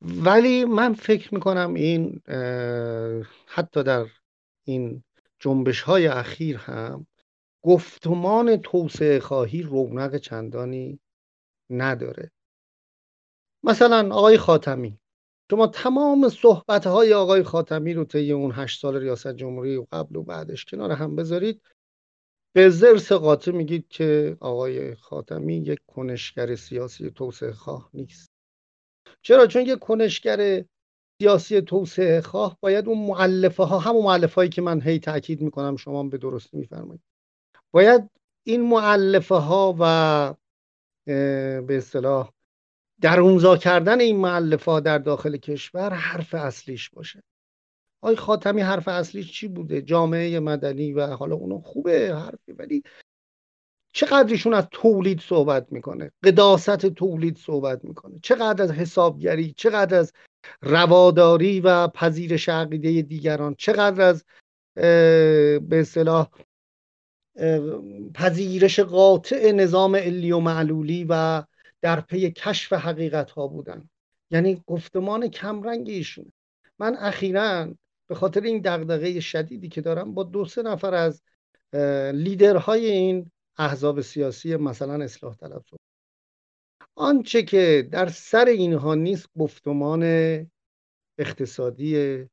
ولی 0.00 0.64
من 0.64 0.94
فکر 0.94 1.34
می‌کنم 1.34 1.74
این 1.74 2.20
حتی 3.46 3.82
در 3.82 4.06
این 4.64 5.04
جنبش 5.38 5.80
های 5.80 6.06
اخیر 6.06 6.56
هم 6.56 7.06
گفتمان 7.62 8.56
توسعه 8.56 9.20
خواهی 9.20 9.62
رونق 9.62 10.16
چندانی 10.16 11.00
نداره. 11.70 12.30
مثلا 13.62 14.14
آقای 14.14 14.38
خاتمی. 14.38 14.98
شما 15.50 15.66
تمام 15.66 16.28
صحبت 16.28 16.86
های 16.86 17.14
آقای 17.14 17.42
خاتمی 17.42 17.94
رو 17.94 18.04
طی 18.04 18.32
اون 18.32 18.52
هشت 18.54 18.80
سال 18.80 18.96
ریاست 18.96 19.34
جمهوری 19.34 19.76
و 19.76 19.86
قبل 19.92 20.16
و 20.16 20.22
بعدش 20.22 20.64
کنار 20.64 20.92
هم 20.92 21.16
بذارید. 21.16 21.62
به 22.52 22.70
زرس 22.70 23.12
قاطع 23.12 23.50
میگید 23.50 23.88
که 23.88 24.36
آقای 24.40 24.94
خاتمی 24.94 25.56
یک 25.56 25.78
کنشگر 25.86 26.54
سیاسی 26.54 27.10
توسعه 27.10 27.52
خواه 27.52 27.90
نیست. 27.94 28.30
چرا؟ 29.22 29.46
چون 29.46 29.62
یک 29.62 29.78
کنشگر 29.78 30.64
سیاسی 31.22 31.60
توسعه 31.60 32.20
خواه 32.20 32.58
باید 32.60 32.88
اون 32.88 33.06
معلفه 33.06 33.64
ها 33.64 33.78
همون 33.78 34.04
معلفه 34.04 34.34
هایی 34.34 34.50
که 34.50 34.62
من 34.62 34.80
هی 34.82 34.98
تاکید 34.98 35.40
می‌کنم 35.40 35.76
شما 35.76 36.02
به 36.02 36.18
درستی 36.18 36.56
میفرمایید. 36.56 37.02
باید 37.70 38.10
این 38.46 38.68
معلفه 38.68 39.34
ها 39.34 39.76
و 39.78 40.34
به 41.06 41.76
اصطلاح 41.76 42.32
درونزا 43.00 43.56
کردن 43.56 44.00
این 44.00 44.16
معلفه 44.16 44.80
در 44.80 44.98
داخل 44.98 45.36
کشور 45.36 45.92
حرف 45.92 46.34
اصلیش 46.34 46.90
باشه. 46.90 47.22
آی 48.00 48.16
خاتمی 48.16 48.60
حرف 48.60 48.88
اصلیش 48.88 49.32
چی 49.32 49.48
بوده؟ 49.48 49.82
جامعه 49.82 50.40
مدنی 50.40 50.92
و 50.92 51.06
حالا 51.06 51.36
اونو 51.36 51.60
خوبه 51.60 52.16
حرفی 52.16 52.52
ولی 52.52 52.82
چقدرشون 53.92 54.54
از 54.54 54.68
تولید 54.70 55.20
صحبت 55.20 55.72
می‌کنه؟ 55.72 56.10
قداست 56.24 56.76
تولید 56.76 57.36
صحبت 57.36 57.84
می‌کنه. 57.84 58.18
چقدر 58.22 58.62
از 58.62 58.70
حسابگری 58.70 59.52
چقدر 59.52 59.98
از 59.98 60.12
رواداری 60.62 61.60
و 61.60 61.88
پذیرش 61.88 62.48
عقیده 62.48 63.02
دیگران 63.02 63.54
چقدر 63.58 64.02
از 64.02 64.24
به 64.74 65.68
اصطلاح 65.72 66.28
پذیرش 68.14 68.80
قاطع 68.80 69.52
نظام 69.52 69.96
علی 69.96 70.32
و 70.32 70.38
معلولی 70.38 71.06
و 71.08 71.42
در 71.80 72.00
پی 72.00 72.30
کشف 72.30 72.72
حقیقت 72.72 73.30
ها 73.30 73.46
بودن. 73.46 73.88
یعنی 74.30 74.62
گفتمان 74.66 75.28
کمرنگ 75.28 75.88
ایشون 75.88 76.32
من 76.78 76.96
اخیرا 76.96 77.74
به 78.06 78.14
خاطر 78.14 78.40
این 78.40 78.62
دغدغه 78.64 79.20
شدیدی 79.20 79.68
که 79.68 79.80
دارم 79.80 80.14
با 80.14 80.22
دو 80.22 80.44
سه 80.44 80.62
نفر 80.62 80.94
از 80.94 81.22
لیدرهای 82.14 82.86
این 82.86 83.30
احزاب 83.58 84.00
سیاسی 84.00 84.56
مثلا 84.56 85.04
اصلاح 85.04 85.34
طلب 85.34 85.64
آنچه 86.94 87.42
که 87.42 87.88
در 87.92 88.08
سر 88.08 88.44
اینها 88.44 88.94
نیست 88.94 89.28
گفتمان 89.38 90.02
اقتصادی 91.18 92.24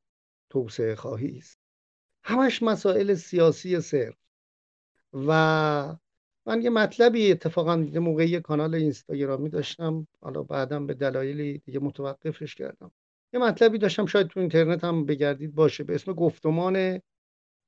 توسعه 0.49 0.95
خواهی 0.95 1.37
است. 1.37 1.59
همش 2.23 2.63
مسائل 2.63 3.13
سیاسی 3.13 3.81
صرف 3.81 4.15
و 5.13 5.95
من 6.47 6.61
یه 6.61 6.69
مطلبی 6.69 7.31
اتفاقا 7.31 7.87
یه 7.93 7.99
موقعی 7.99 8.39
کانال 8.39 8.75
اینستاگرامی 8.75 9.49
داشتم. 9.49 10.07
حالا 10.21 10.43
بعدم 10.43 10.87
به 10.87 10.93
دلایلی 10.93 11.57
دیگه 11.65 11.79
متوقفش 11.79 12.55
کردم. 12.55 12.91
یه 13.33 13.39
مطلبی 13.39 13.77
داشتم 13.77 14.05
شاید 14.05 14.27
تو 14.27 14.39
اینترنت 14.39 14.83
هم 14.83 15.05
بگردید 15.05 15.55
باشه. 15.55 15.83
به 15.83 15.95
اسم 15.95 16.13
گفتمان 16.13 17.01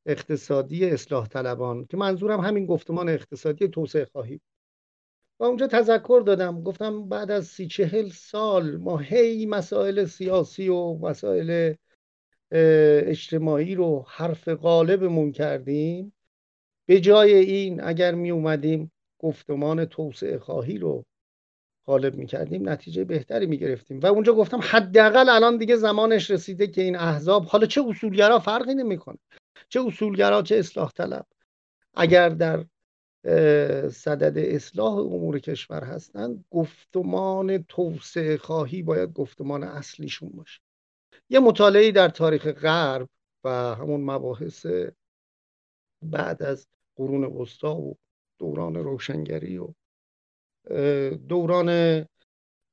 اقتصادی 0.05 0.85
اصلاح 0.85 1.27
طلبان 1.27 1.85
که 1.85 1.97
منظورم 1.97 2.39
همین 2.39 2.65
گفتمان 2.65 3.09
اقتصادی 3.09 3.67
توسعه 3.67 4.05
خواهی 4.05 4.41
و 5.39 5.43
اونجا 5.43 5.67
تذکر 5.67 6.23
دادم. 6.25 6.63
گفتم 6.63 7.09
بعد 7.09 7.31
از 7.31 7.47
سی 7.47 7.67
چهل 7.67 8.09
سال 8.09 8.77
ما 8.77 8.97
هی 8.97 9.45
مسائل 9.45 10.05
سیاسی 10.05 10.69
و 10.69 10.93
مسائل 10.93 11.73
اجتماعی 12.51 13.75
رو 13.75 14.05
حرف 14.07 14.49
غالبمون 14.49 15.31
کردیم. 15.31 16.13
به 16.87 16.99
جای 16.99 17.33
این 17.33 17.83
اگر 17.83 18.15
می 18.15 18.31
اومدیم 18.31 18.91
گفتمان 19.19 19.85
توسعه 19.85 20.39
خواهی 20.39 20.77
رو 20.77 21.05
غالب 21.85 22.15
می 22.15 22.25
کردیم 22.25 22.69
نتیجه 22.69 23.03
بهتری 23.03 23.45
می 23.45 23.57
گرفتیم. 23.57 23.99
و 23.99 24.05
اونجا 24.05 24.33
گفتم 24.33 24.59
حداقل 24.63 25.29
الان 25.29 25.57
دیگه 25.57 25.75
زمانش 25.75 26.31
رسیده 26.31 26.67
که 26.67 26.81
این 26.81 26.95
احزاب 26.95 27.45
حالا 27.45 27.65
چه 27.67 27.81
اصولگرا 27.87 28.39
فرقی 28.39 28.73
نمی‌کنه؟ 28.73 29.17
چه 29.69 29.81
اصولگرا 29.87 30.41
چه 30.41 30.55
اصلاح 30.55 30.91
طلب؟ 30.91 31.25
اگر 31.93 32.29
در 32.29 32.65
صدد 33.89 34.37
اصلاح 34.37 34.93
امور 34.97 35.39
کشور 35.39 35.83
هستند 35.83 36.45
گفتمان 36.51 37.63
توسعه 37.63 38.37
خواهی 38.37 38.83
باید 38.83 39.13
گفتمان 39.13 39.63
اصلیشون 39.63 40.29
باشه. 40.29 40.61
یه 41.29 41.39
مطالعه 41.39 41.91
در 41.91 42.09
تاریخ 42.09 42.47
غرب 42.47 43.09
و 43.43 43.49
همون 43.75 44.01
مباحث 44.01 44.65
بعد 46.01 46.43
از 46.43 46.67
قرون 46.97 47.23
وسطا 47.23 47.75
و 47.75 47.97
دوران 48.39 48.75
روشنگری 48.75 49.57
و 49.57 49.67
دوران 51.27 51.65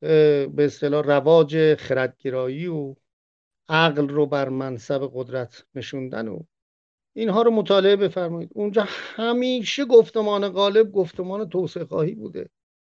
به 0.01 0.55
اصطلاح 0.59 1.05
رواج 1.05 1.75
خردگرایی 1.75 2.66
و 2.66 2.95
عقل 3.68 4.09
رو 4.09 4.27
بر 4.27 4.49
منصب 4.49 5.11
قدرت 5.14 5.64
نشوندن 5.75 6.29
و 6.29 6.41
اینها 7.16 7.43
رو 7.43 7.51
مطالعه 7.51 7.97
بفرمایید. 7.97 8.51
اونجا 8.53 8.85
همیشه 8.89 9.85
گفتمان 9.85 10.49
غالب 10.49 10.93
گفتمان 10.93 11.49
توسعه 11.49 11.85
خواهی 11.85 12.14
بوده. 12.14 12.51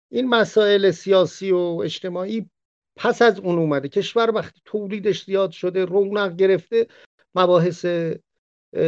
این 0.09 0.28
مسائل 0.28 0.91
سیاسی 0.91 1.53
و 1.53 1.80
اجتماعی 1.85 2.51
پس 2.97 3.22
از 3.22 3.41
اون 3.41 3.59
اومده. 3.59 3.89
کشور 3.89 4.30
وقتی 4.30 4.61
تولیدش 4.64 5.24
زیاد 5.24 5.51
شده 5.51 5.85
رونق 5.85 6.37
گرفته 6.37 6.87
مباحث 7.35 7.87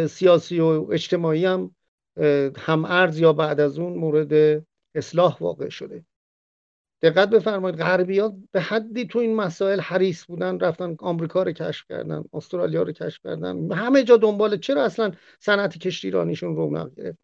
سیاسی 0.09 0.61
و 0.61 0.86
اجتماعی 0.92 1.45
هم 1.45 1.74
هم 2.56 2.84
ارز 2.84 3.18
یا 3.18 3.32
بعد 3.32 3.60
از 3.60 3.78
اون 3.78 3.92
مورد 3.92 4.62
اصلاح 4.94 5.36
واقع 5.40 5.68
شده. 5.68 6.04
دقت 7.02 7.30
بفرمایید 7.30 7.78
غربی 7.78 8.18
ها 8.18 8.36
به 8.52 8.60
حدی 8.60 9.06
تو 9.06 9.18
این 9.18 9.36
مسائل 9.36 9.80
حریص 9.80 10.24
بودن 10.24 10.58
رفتن 10.58 10.96
آمریکا 10.98 11.42
رو 11.42 11.52
کشف 11.52 11.86
کردن 11.88 12.24
استرالیا 12.32 12.82
رو 12.82 12.92
کشف 12.92 13.22
کردن. 13.24 13.72
همه 13.72 14.04
جا 14.04 14.16
دنبال 14.16 14.56
چرا 14.56 14.84
اصلا 14.84 15.12
صنعت 15.40 15.78
کشتی 15.78 16.06
ایرانیشون 16.06 16.56
رونق 16.56 16.94
گرفت؟ 16.94 17.18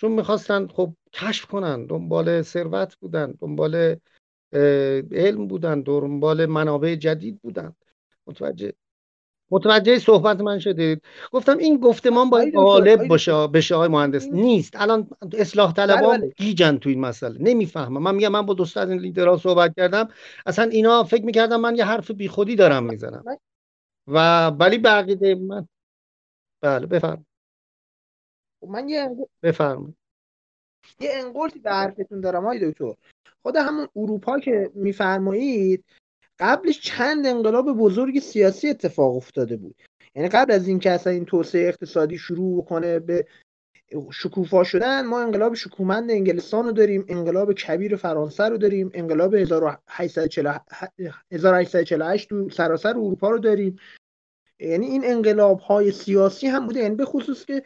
چون 0.00 0.12
می‌خواستن 0.12 0.66
خب 0.66 0.94
کشف 1.12 1.46
کنن 1.46 1.86
دنبال 1.86 2.42
ثروت 2.42 2.96
بودن 2.96 3.34
دنبال 3.40 3.96
علم 5.12 5.46
بودن 5.48 5.80
دنبال 5.80 6.46
منابع 6.46 6.94
جدید 6.94 7.40
بودن. 7.42 7.74
متوجه 8.26 8.72
متوجه 9.50 9.98
صحبت 9.98 10.40
من 10.40 10.58
شدید؟ 10.58 11.02
گفتم 11.32 11.58
این 11.58 11.76
گفتمان 11.76 12.30
باید 12.30 12.54
غالب 12.54 13.08
باشه 13.08 13.46
بشه 13.46 13.74
آقای 13.74 13.88
مهندس. 13.88 14.28
نیست. 14.32 14.72
الان 14.76 15.08
اصلاح 15.32 15.72
طلبان 15.72 16.18
بله، 16.18 16.18
بله. 16.18 16.32
گیجن 16.36 16.76
تو 16.76 16.88
این 16.88 17.00
مسئله. 17.00 17.38
نمی‌فهمم. 17.40 18.02
من 18.02 18.14
میگم 18.14 18.28
من 18.28 18.46
با 18.46 18.54
دوست 18.54 18.76
از 18.76 18.90
این 18.90 18.98
لیدرها 18.98 19.36
صحبت 19.36 19.74
کردم. 19.76 20.08
اصلا 20.46 20.64
اینا 20.64 21.04
فکر 21.04 21.24
می‌کردم 21.24 21.60
من 21.60 21.76
یه 21.76 21.84
حرف 21.84 22.10
بیخودی 22.10 22.56
دارم 22.56 22.84
می‌زنم. 22.84 23.24
و 24.06 24.46
ولی 24.46 24.78
بقیده 24.78 25.34
من 25.34 25.68
بله 26.62 26.86
بفرم 26.86 27.26
خب 28.60 28.68
من 28.68 28.88
یه 28.88 29.10
بفرم 29.42 29.94
یه 31.00 31.10
انقلتی 31.12 31.58
به 31.58 31.70
حرفتون 31.70 32.20
دارم 32.20 32.44
های 32.44 32.70
دکتر. 32.70 32.94
خود 33.42 33.56
همون 33.56 33.88
اروپا 33.96 34.38
که 34.38 34.70
میفرمایید 34.74 35.84
قبلش 36.40 36.80
چند 36.80 37.26
انقلاب 37.26 37.72
بزرگ 37.72 38.18
سیاسی 38.18 38.68
اتفاق 38.68 39.16
افتاده 39.16 39.56
بود. 39.56 39.74
یعنی 40.14 40.28
قبل 40.28 40.52
از 40.52 40.68
اینکه 40.68 40.90
اصلا 40.90 41.12
این 41.12 41.24
توسعه 41.24 41.68
اقتصادی 41.68 42.18
شروع 42.18 42.64
کنه 42.64 42.98
به 42.98 43.26
شکوفا 44.12 44.64
شدن 44.64 45.06
ما 45.06 45.20
انقلاب 45.20 45.54
شکومند 45.54 46.10
انگلستان 46.10 46.64
رو 46.64 46.72
داریم 46.72 47.04
انقلاب 47.08 47.52
کبیر 47.52 47.96
فرانسه 47.96 48.44
رو 48.44 48.58
داریم 48.58 48.90
انقلاب 48.94 49.34
1848 49.34 52.28
تو 52.28 52.50
سراسر 52.50 52.88
اروپا 52.88 53.30
رو 53.30 53.38
داریم. 53.38 53.78
یعنی 54.60 54.86
این 54.86 55.04
انقلاب 55.04 55.60
های 55.60 55.92
سیاسی 55.92 56.46
هم 56.46 56.66
بوده. 56.66 56.80
یعنی 56.80 56.94
به 56.94 57.04
خصوص 57.04 57.44
که 57.44 57.62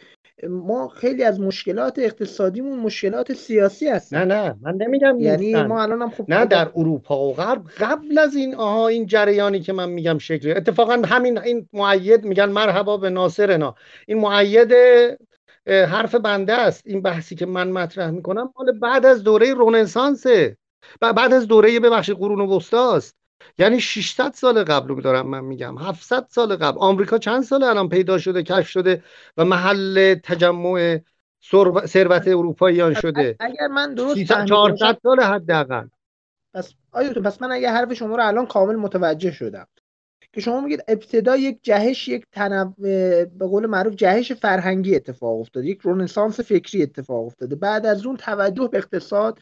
ما 0.48 0.88
خیلی 0.88 1.24
از 1.24 1.40
مشکلات 1.40 1.98
اقتصادیمون 1.98 2.78
مشکلات 2.78 3.32
سیاسی 3.32 3.88
هست 3.88 4.14
نه 4.14 4.24
نه 4.24 4.54
من 4.62 4.74
نمیگم 4.74 5.20
یعنی 5.20 5.54
ما 5.62 5.82
الان 5.82 6.02
هم 6.02 6.10
خب 6.10 6.24
نه 6.28 6.46
در 6.46 6.70
اروپا 6.76 7.28
و 7.28 7.32
غرب 7.32 7.62
قبل 7.78 8.18
از 8.18 8.36
این 8.36 8.54
آها 8.54 8.88
این 8.88 9.06
جریانی 9.06 9.60
که 9.60 9.72
من 9.72 9.88
میگم 9.88 10.18
شکلی. 10.18 10.52
اتفاقا 10.52 11.02
همین 11.04 11.38
این 11.38 11.68
معید 11.72 12.24
میگن 12.24 12.48
مرحبا 12.48 12.96
به 12.96 13.10
ناصرنا 13.10 13.74
این 14.06 14.18
معید 14.18 14.72
حرف 15.66 16.14
بنده 16.14 16.52
است. 16.52 16.82
این 16.86 17.02
بحثی 17.02 17.34
که 17.34 17.46
من 17.46 17.70
مطرح 17.70 18.10
می‌کنم 18.10 18.52
مال 18.58 18.78
بعد 18.78 19.06
از 19.06 19.22
دوره 19.22 19.54
رنسانسه. 19.58 20.56
بعد 21.00 21.32
از 21.32 21.46
دوره 21.46 21.80
ببخشید 21.80 22.16
قرون 22.16 22.40
وسطاست 22.40 23.21
یعنی 23.58 23.80
600 23.80 24.32
سال 24.32 24.64
قبل 24.64 24.88
رو 24.88 25.00
دارم 25.00 25.26
من 25.26 25.44
میگم. 25.44 25.78
700 25.78 26.26
سال 26.28 26.56
قبل. 26.56 26.78
آمریکا 26.78 27.18
چند 27.18 27.42
سال 27.42 27.62
الان 27.62 27.88
پیدا 27.88 28.18
شده 28.18 28.42
کشف 28.42 28.68
شده 28.68 29.02
و 29.36 29.44
محل 29.44 30.14
تجمع 30.14 30.98
ثروت 31.86 32.28
اروپاییان 32.28 32.94
شده. 32.94 33.36
اگر 33.40 33.66
من 33.66 33.94
درست 33.94 34.44
400 34.48 34.98
سال 35.02 35.20
حداقل. 35.20 35.86
پس 36.54 36.74
آیا 36.92 37.12
پس 37.12 37.42
من 37.42 37.52
اگر 37.52 37.72
حرف 37.72 37.92
شما 37.92 38.16
رو 38.16 38.26
الان 38.26 38.46
کامل 38.46 38.76
متوجه 38.76 39.30
شدم. 39.30 39.66
که 40.32 40.40
شما 40.40 40.60
میگید 40.60 40.84
ابتدا 40.88 41.36
یک 41.36 41.58
جهش 41.62 42.08
یک 42.08 42.26
تنو... 42.32 42.72
به 42.78 43.28
قول 43.40 43.66
معروف 43.66 43.94
جهش 43.94 44.32
فرهنگی 44.32 44.96
اتفاق 44.96 45.40
افتاده. 45.40 45.66
یک 45.66 45.80
رنسانس 45.84 46.40
فکری 46.40 46.82
اتفاق 46.82 47.26
افتاده. 47.26 47.56
بعد 47.56 47.86
از 47.86 48.06
اون 48.06 48.16
توجه 48.16 48.68
به 48.68 48.78
اقتصاد 48.78 49.38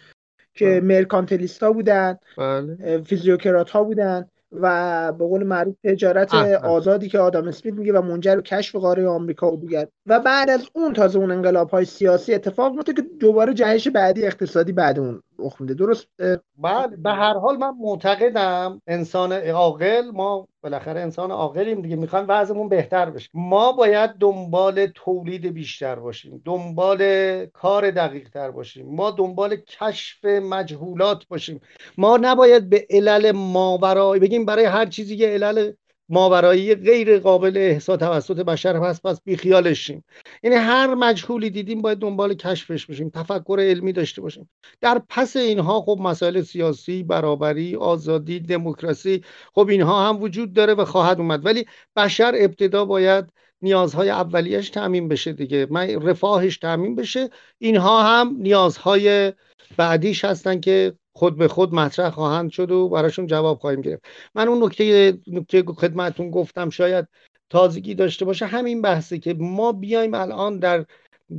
که 0.61 0.66
بله. 0.66 0.80
مرکانتلیستا 0.80 1.72
بودن 1.72 2.18
بله. 2.38 3.02
فیزیوکرات 3.02 3.70
ها 3.70 3.84
بودن 3.84 4.26
و 4.52 5.12
به 5.12 5.24
قول 5.24 5.42
معروف 5.42 5.74
تجارت 5.84 6.34
آزادی 6.64 7.08
که 7.08 7.18
آدم 7.18 7.48
اسمیت 7.48 7.74
میگه 7.74 7.92
و 7.92 8.02
منجر 8.02 8.36
به 8.36 8.42
کشف 8.42 8.76
قاره 8.76 9.08
آمریکا 9.08 9.52
و 9.52 9.61
دیگر 9.61 9.86
و 10.06 10.20
بعد 10.20 10.50
از 10.50 10.66
اون 10.72 10.92
تازه 10.92 11.18
اون 11.18 11.30
انقلاب 11.30 11.70
های 11.70 11.84
سیاسی 11.84 12.34
اتفاق 12.34 12.74
میفته 12.74 12.92
که 12.92 13.02
دوباره 13.20 13.54
جهش 13.54 13.88
بعدی 13.88 14.26
اقتصادی 14.26 14.72
بعد 14.72 14.98
اون 14.98 15.22
رخ 15.41 15.61
میده. 15.61 15.74
درست 15.74 16.09
بله 16.59 16.97
به 16.97 17.11
هر 17.11 17.34
حال 17.34 17.57
من 17.57 17.74
معتقدم 17.80 18.82
انسان 18.86 19.32
عاقل 19.32 20.11
ما 20.11 20.49
بالاخره 20.62 21.01
انسان 21.01 21.30
عاقلیم 21.30 21.82
دیگه 21.82 21.97
می‌خوایم 21.97 22.26
وضعمون 22.28 22.68
بهتر 22.68 23.11
بشه. 23.11 23.28
ما 23.34 23.72
باید 23.72 24.11
دنبال 24.11 24.86
تولید 24.86 25.47
بیشتر 25.47 25.95
باشیم 25.95 26.43
دنبال 26.45 27.01
کار 27.47 27.91
دقیق 27.91 28.28
تر 28.28 28.51
باشیم 28.51 28.95
ما 28.95 29.11
دنبال 29.11 29.57
کشف 29.57 30.24
مجهولات 30.24 31.26
باشیم. 31.28 31.61
ما 31.99 32.18
نباید 32.22 32.68
به 32.70 32.86
علل 32.91 33.32
ماورایی 33.32 34.20
بگیم 34.20 34.45
برای 34.45 34.64
هر 34.64 34.86
چیزی 34.86 35.16
یه 35.16 35.28
علل 35.28 35.72
ماورایی 36.11 36.74
غیر 36.74 37.18
قابل 37.18 37.56
احسا 37.56 37.96
توسط 37.96 38.36
بشر 38.36 38.76
هست 38.76 39.02
پس 39.02 39.20
بیخیالشیم 39.24 40.04
یعنی 40.42 40.56
هر 40.56 40.94
مجهولی 40.94 41.50
دیدیم 41.50 41.82
باید 41.82 41.98
دنبال 41.98 42.34
کشفش 42.34 42.86
باشیم 42.86 43.11
تفکر 43.11 43.56
علمی 43.61 43.92
داشته 43.92 44.22
باشیم. 44.22 44.50
در 44.80 45.02
پس 45.08 45.36
اینها 45.36 45.80
خب 45.80 45.98
مسائل 46.00 46.42
سیاسی 46.42 47.02
برابری 47.02 47.76
آزادی 47.76 48.40
دموکراسی 48.40 49.24
خب 49.54 49.68
اینها 49.68 50.08
هم 50.08 50.22
وجود 50.22 50.52
داره 50.52 50.74
و 50.74 50.84
خواهد 50.84 51.18
اومد. 51.18 51.46
ولی 51.46 51.66
بشر 51.96 52.32
ابتدا 52.36 52.84
باید 52.84 53.24
نیازهای 53.62 54.11
اولیش 54.11 54.70
تعمین 54.70 55.08
بشه 55.08 55.32
دیگه. 55.32 55.68
رفاهش 56.02 56.58
تعمین 56.58 56.96
بشه. 56.96 57.30
اینها 57.58 58.02
هم 58.02 58.36
نیازهای 58.38 59.32
بعدیش 59.76 60.24
هستن 60.24 60.61
که 60.61 60.94
خود 61.21 61.37
به 61.37 61.49
خود 61.49 61.75
مطرح 61.75 62.11
خواهند 62.11 62.51
شد 62.51 62.71
و 62.71 62.89
براشون 62.89 63.27
جواب 63.27 63.59
خواهیم 63.59 63.81
گرفت. 63.81 64.03
من 64.35 64.49
اون 64.49 64.64
نکته 64.64 65.18
نکته 65.27 65.62
خدمتتون 65.62 66.31
گفتم 66.31 66.71
شاید 66.71 67.09
تازگی 67.51 67.95
داشته 67.95 68.25
باشه. 68.25 68.47
همین 68.47 68.83
بحثی 68.83 69.18
که 69.18 69.35
ما 69.35 69.73
بیایم 69.73 70.14
الان 70.14 70.59
در 70.59 70.87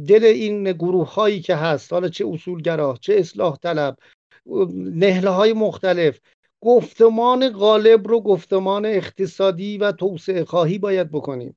دل 0.07 0.23
این 0.23 0.71
گروه 0.71 1.13
هایی 1.13 1.41
که 1.41 1.55
هست 1.55 1.93
حالا 1.93 2.09
چه 2.09 2.27
اصولگرا 2.27 2.97
چه 3.01 3.13
اصلاح 3.13 3.57
طلب 3.57 3.97
نهله 4.75 5.29
های 5.29 5.53
مختلف 5.53 6.19
گفتمان 6.61 7.49
غالب 7.49 8.07
رو 8.07 8.21
گفتمان 8.21 8.85
اقتصادی 8.85 9.77
و 9.77 9.91
توسعه 9.91 10.45
خواهی 10.45 10.77
باید 10.77 11.11
بکنیم. 11.11 11.55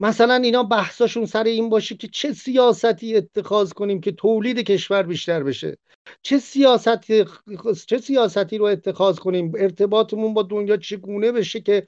مثلا 0.00 0.34
اینا 0.34 0.62
بحثاشون 0.62 1.26
سر 1.26 1.44
این 1.44 1.68
باشه 1.68 1.94
که 1.94 2.08
چه 2.08 2.32
سیاستی 2.32 3.16
اتخاذ 3.16 3.72
کنیم 3.72 4.00
که 4.00 4.12
تولید 4.12 4.58
کشور 4.58 5.02
بیشتر 5.02 5.42
بشه. 5.42 5.78
چه 6.22 6.38
سیاستی 6.38 7.24
چه 7.86 7.98
سیاستی 7.98 8.58
رو 8.58 8.64
اتخاذ 8.64 9.18
کنیم؟ 9.18 9.52
ارتباطمون 9.58 10.34
با 10.34 10.42
دنیا 10.42 10.76
چگونه 10.76 11.32
بشه 11.32 11.60
که 11.60 11.86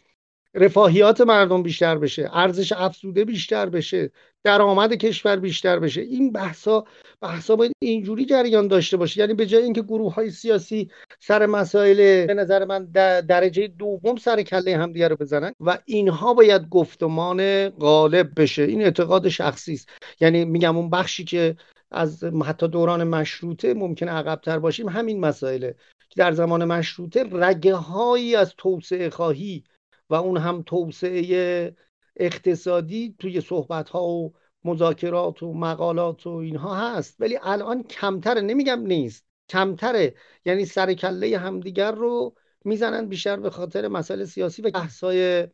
رفاهیات 0.55 1.21
مردم 1.21 1.63
بیشتر 1.63 1.99
بشه 1.99 2.31
ارزش 2.33 2.73
افزوده 2.73 3.25
بیشتر 3.25 3.67
بشه 3.67 4.11
درآمد 4.45 4.95
کشور 4.95 5.37
بیشتر 5.37 5.79
بشه. 5.79 6.01
این 6.01 6.33
بحثا 6.33 6.85
بحثا 7.21 7.57
باید 7.57 7.73
اینجوری 7.79 8.25
جریان 8.27 8.69
داشته 8.69 8.97
باشه. 8.97 9.21
یعنی 9.21 9.35
به 9.35 9.47
جای 9.47 9.63
اینکه 9.63 9.83
گروه 9.83 10.15
های 10.15 10.31
سیاسی 10.31 10.91
سر 11.21 11.47
مسائل 11.47 12.27
به 12.27 12.35
نظر 12.35 12.65
من 12.65 12.85
درجه 13.29 13.67
دوم 13.67 14.17
سر 14.17 14.43
کله 14.43 14.77
همدیگه 14.77 15.09
رو 15.09 15.17
بزنن 15.17 15.53
و 15.61 15.79
اینها 15.85 16.35
باید 16.35 16.69
گفتمان 16.69 17.69
غالب 17.69 18.41
بشه. 18.41 18.63
این 18.63 18.83
اعتقاد 18.83 19.29
شخصی 19.29 19.73
است. 19.73 19.89
یعنی 20.21 20.45
میگم 20.45 20.77
اون 20.77 20.91
بخشی 20.91 21.25
که 21.25 21.57
از 21.91 22.25
حتی 22.25 22.69
دوران 22.69 23.05
مشروطه 23.05 23.75
ممکن 23.75 24.09
عقبتر 24.09 24.59
باشیم 24.59 24.89
همین 24.89 25.21
مسائله. 25.21 25.75
در 26.17 26.33
زمان 26.33 26.65
مشروطه 26.65 27.25
رگه 27.33 27.75
هایی 27.75 28.37
از 28.37 28.55
توسعه 28.57 29.11
خواهی 29.11 29.65
و 30.11 30.15
اون 30.15 30.37
هم 30.37 30.63
توسعه 30.63 31.77
اقتصادی 32.17 33.15
توی 33.19 33.41
صحبت 33.41 33.89
ها 33.91 34.05
و 34.05 34.33
مذاکرات 34.65 35.43
و 35.43 35.55
مقالات 35.55 36.27
و 36.27 36.31
اینها 36.31 36.95
هست. 36.97 37.17
ولی 37.21 37.39
الان 37.43 37.83
کمتره 37.83 38.41
نمیگم 38.41 38.81
نیست 38.81 39.25
کمتره. 39.49 40.15
یعنی 40.45 40.65
سر 40.65 40.95
کله 40.95 41.39
همدیگر 41.39 41.93
رو 41.93 42.35
می‌زنن 42.65 43.07
بیشتر 43.07 43.37
به 43.37 43.51
خاطر 43.51 43.89
مسائل 43.89 44.25
سیاسی 44.25 44.63
و 44.63 44.71
بحثای 44.71 45.49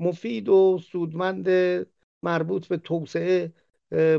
مفید 0.00 0.48
و 0.48 0.78
سودمند 0.92 1.48
مربوط 2.22 2.66
به 2.66 2.76
توسعه 2.76 3.52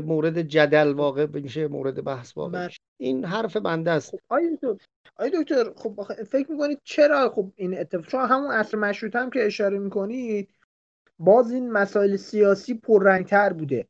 مورد 0.04 0.42
جدل 0.42 0.92
واقع 0.92 1.26
میشه 1.26 1.68
مورد 1.68 2.04
بحث 2.04 2.36
واقع 2.36 2.52
بله. 2.52 2.70
این 3.00 3.24
حرف 3.24 3.56
بنده 3.56 3.90
است. 3.90 4.10
خب 4.10 4.18
آی 4.28 4.56
دکتر 4.56 4.76
آی 5.16 5.30
دکتر 5.34 5.72
خب 5.76 6.00
فکر 6.30 6.52
می‌کنید 6.52 6.80
چرا 6.84 7.30
خب 7.30 7.52
این 7.56 7.78
اتفاق 7.78 8.06
چون 8.06 8.20
همون 8.20 8.50
اصل 8.50 8.78
مشروط 8.78 9.16
هم 9.16 9.30
که 9.30 9.46
اشاره 9.46 9.78
می‌کنید 9.78 10.50
باز 11.18 11.50
این 11.50 11.70
مسائل 11.70 12.16
سیاسی 12.16 12.74
پررنگتر 12.74 13.52
بوده. 13.52 13.88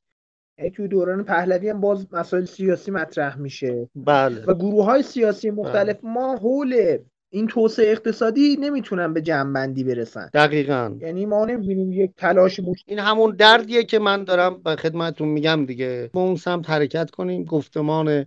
یعنی 0.58 0.70
توی 0.70 0.88
دوران 0.88 1.24
پهلوی 1.24 1.68
هم 1.68 1.80
باز 1.80 2.06
مسائل 2.12 2.44
سیاسی 2.44 2.90
مطرح 2.90 3.38
میشه. 3.38 3.88
بله. 3.94 4.44
و 4.44 4.54
گروه 4.54 4.84
های 4.84 5.02
سیاسی 5.02 5.50
مختلف 5.50 5.98
ما 6.02 6.36
حول 6.36 6.98
این 7.30 7.46
توسعه 7.46 7.92
اقتصادی 7.92 8.56
نمی‌تونن 8.60 9.12
به 9.12 9.22
جنبندی 9.22 9.84
برسن. 9.84 10.30
دقیقا. 10.34 10.96
یعنی 11.00 11.26
ما 11.26 11.44
نمی‌بینیم 11.44 11.92
یک 11.92 12.10
تلاش 12.16 12.60
مشت... 12.60 12.84
این 12.86 12.98
همون 12.98 13.36
دردیه 13.36 13.84
که 13.84 13.98
من 13.98 14.24
دارم 14.24 14.62
به 14.62 14.76
خدمتتون 14.76 15.28
میگم 15.28 15.66
دیگه. 15.66 16.10
با 16.12 16.22
اون 16.22 16.36
سمت 16.36 16.70
حرکت 16.70 17.10
کنیم. 17.10 17.44
گفتمان 17.44 18.26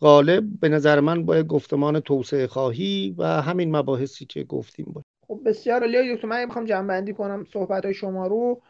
غالب 0.00 0.44
به 0.60 0.68
نظر 0.68 1.00
من 1.00 1.24
باید 1.24 1.46
گفتمان 1.46 2.00
توسعه 2.00 2.46
خواهی 2.46 3.14
و 3.18 3.24
همین 3.24 3.76
مباحثی 3.76 4.24
که 4.24 4.44
گفتیم 4.44 4.86
باید 4.94 5.04
خب 5.28 5.40
بسیار 5.46 5.80
عالی. 5.80 6.14
دکتر 6.14 6.28
من 6.28 6.44
می‌خوام 6.44 6.64
جنبندی 6.64 7.12
کنم 7.12 7.44
صحبت 7.52 7.84
های 7.84 7.94
شما 7.94 8.26
رو. 8.26 8.62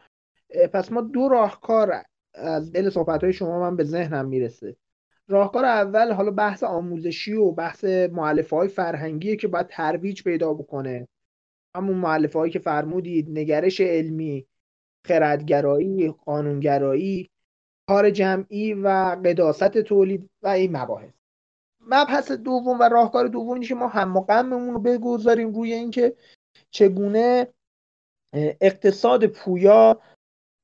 پس 0.73 0.91
ما 0.91 1.01
دو 1.01 1.27
راهکار 1.27 2.03
از 2.33 2.71
دل 2.71 2.89
صحبت 2.89 3.23
های 3.23 3.33
شما 3.33 3.59
من 3.59 3.75
به 3.75 3.83
ذهنم 3.83 4.27
می‌رسه. 4.27 4.75
راهکار 5.27 5.65
اول 5.65 6.11
حالا 6.11 6.31
بحث 6.31 6.63
آموزشی 6.63 7.33
و 7.33 7.51
بحث 7.51 7.83
معلفه 8.11 8.55
های 8.55 8.67
فرهنگیه 8.67 9.35
که 9.35 9.47
باید 9.47 9.67
ترویج 9.67 10.23
پیدا 10.23 10.53
بکنه. 10.53 11.07
همون 11.75 11.97
معلفه 11.97 12.39
هایی 12.39 12.51
که 12.51 12.59
فرمودید 12.59 13.29
نگرش 13.29 13.81
علمی 13.81 14.47
خردگرایی 15.05 16.11
قانونگرایی 16.11 17.29
کار 17.87 18.09
جمعی 18.09 18.73
و 18.73 18.87
قداست 19.25 19.77
تولید 19.77 20.29
و 20.41 20.47
این 20.47 20.77
مباحث. 20.77 21.13
مبحث 21.79 22.31
دوم 22.31 22.79
و 22.79 22.83
راهکار 22.83 23.27
دوم 23.27 23.61
که 23.61 23.75
ما 23.75 23.87
هم 23.87 24.17
رو 24.73 24.79
بگذاریم 24.79 25.53
روی 25.53 25.73
اینکه 25.73 26.15
چگونه 26.71 27.47
اقتصاد 28.61 29.25
پویا 29.25 30.01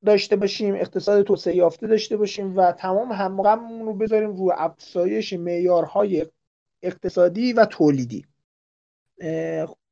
داشته 0.04 0.36
باشیم 0.36 0.74
اقتصاد 0.74 1.22
توسعه 1.22 1.56
یافته 1.56 1.86
داشته 1.86 2.16
باشیم 2.16 2.56
و 2.56 2.72
تمام 2.72 3.12
همغممون 3.12 3.86
رو 3.86 3.94
بذاریم 3.94 4.36
روی 4.36 4.50
افزایش 4.56 5.32
معیارهای 5.32 6.26
اقتصادی 6.82 7.52
و 7.52 7.64
تولیدی. 7.64 8.24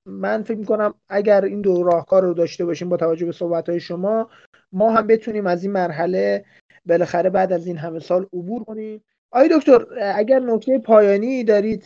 من 0.05 0.43
فکر 0.43 0.59
می‌کنم 0.59 0.95
اگر 1.09 1.45
این 1.45 1.61
دو 1.61 1.83
راهکار 1.83 2.23
رو 2.23 2.35
داشته 2.35 2.65
باشیم 2.65 2.89
با 2.89 2.97
توجه 2.97 3.27
به 3.27 3.33
صحبت 3.33 3.79
شما 3.79 4.31
ما 4.73 4.91
هم 4.91 5.07
بتونیم 5.07 5.47
از 5.47 5.63
این 5.63 5.73
مرحله 5.73 6.45
بالاخره 6.87 7.31
بعد 7.31 7.53
از 7.53 7.67
این 7.67 7.77
همه 7.77 7.99
سال 7.99 8.27
عبور 8.33 8.65
کنیم. 8.65 9.05
آی 9.31 9.49
دکتر 9.49 9.87
اگر 10.15 10.39
نکته 10.41 10.79
پایانی 10.79 11.45
دارید 11.45 11.85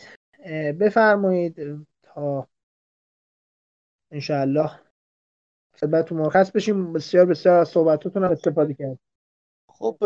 بفرمایید. 0.79 1.85
تا 2.03 2.47
انشاءالله. 4.11 4.84
خدمتتون 5.79 6.17
مرخص 6.17 6.51
بشیم. 6.51 6.93
بسیار 6.93 7.25
بسیار 7.25 7.59
از 7.59 7.69
صحبتاتون 7.69 8.23
هم 8.23 8.31
استفاده 8.31 8.73
کرد 8.73 8.99
خب 9.69 9.97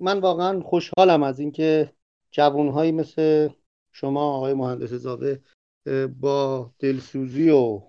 من 0.00 0.20
واقعا 0.20 0.60
خوشحالم 0.60 1.22
از 1.22 1.40
اینکه 1.40 1.92
جوانهایی 2.30 2.92
مثل 2.92 3.48
شما 3.92 4.36
آقای 4.36 4.54
مهندس 4.54 4.92
زاده 4.92 5.42
با 6.20 6.72
دلسوزی 6.78 7.50
و 7.50 7.82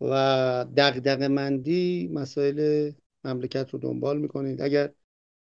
و 0.00 0.66
دغدغه 0.76 1.28
مندی 1.28 2.10
مسائل 2.12 2.90
مملکت 3.24 3.70
رو 3.70 3.78
دنبال 3.78 4.18
می‌کنید. 4.18 4.62
اگر 4.62 4.92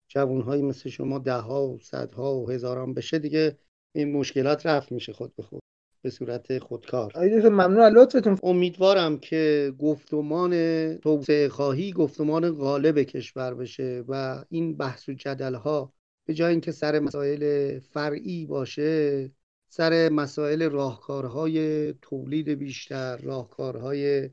جوانهایی 0.08 0.62
مثل 0.62 0.90
شما 0.90 1.20
ده 1.20 1.34
ها 1.34 1.68
و 1.68 1.80
صدها 1.80 2.36
و 2.36 2.52
هزاران 2.52 2.94
بشه 2.94 3.20
دیگه 3.20 3.58
این 3.96 4.12
مشکلات 4.18 4.66
رفت 4.66 4.92
میشه 4.92 5.14
خود 5.14 5.36
به 5.36 5.44
خود. 5.44 5.63
به 6.04 6.10
صورت 6.10 6.60
خودکار. 6.60 7.14
ممنون 7.50 7.86
لطفتون. 7.86 8.40
امیدوارم 8.44 9.20
که 9.20 9.74
گفتمان 9.80 10.54
توسعه 10.98 11.50
خواهی 11.50 11.92
گفتمان 11.92 12.52
غالب 12.52 13.00
کشور 13.00 13.54
بشه 13.54 14.04
و 14.08 14.44
این 14.50 14.78
بحث 14.78 15.10
و 15.10 15.14
جدل 15.14 15.56
ها 15.56 15.94
به 16.26 16.34
جای 16.34 16.52
اینکه 16.52 16.72
سر 16.72 17.00
مسائل 17.00 17.80
فرعی 17.80 18.46
باشه 18.46 19.32
سر 19.70 20.10
مسائل 20.10 20.70
راهکارهای 20.70 21.94
تولید 21.94 22.50
بیشتر 22.50 23.18
راهکارهای 23.18 24.30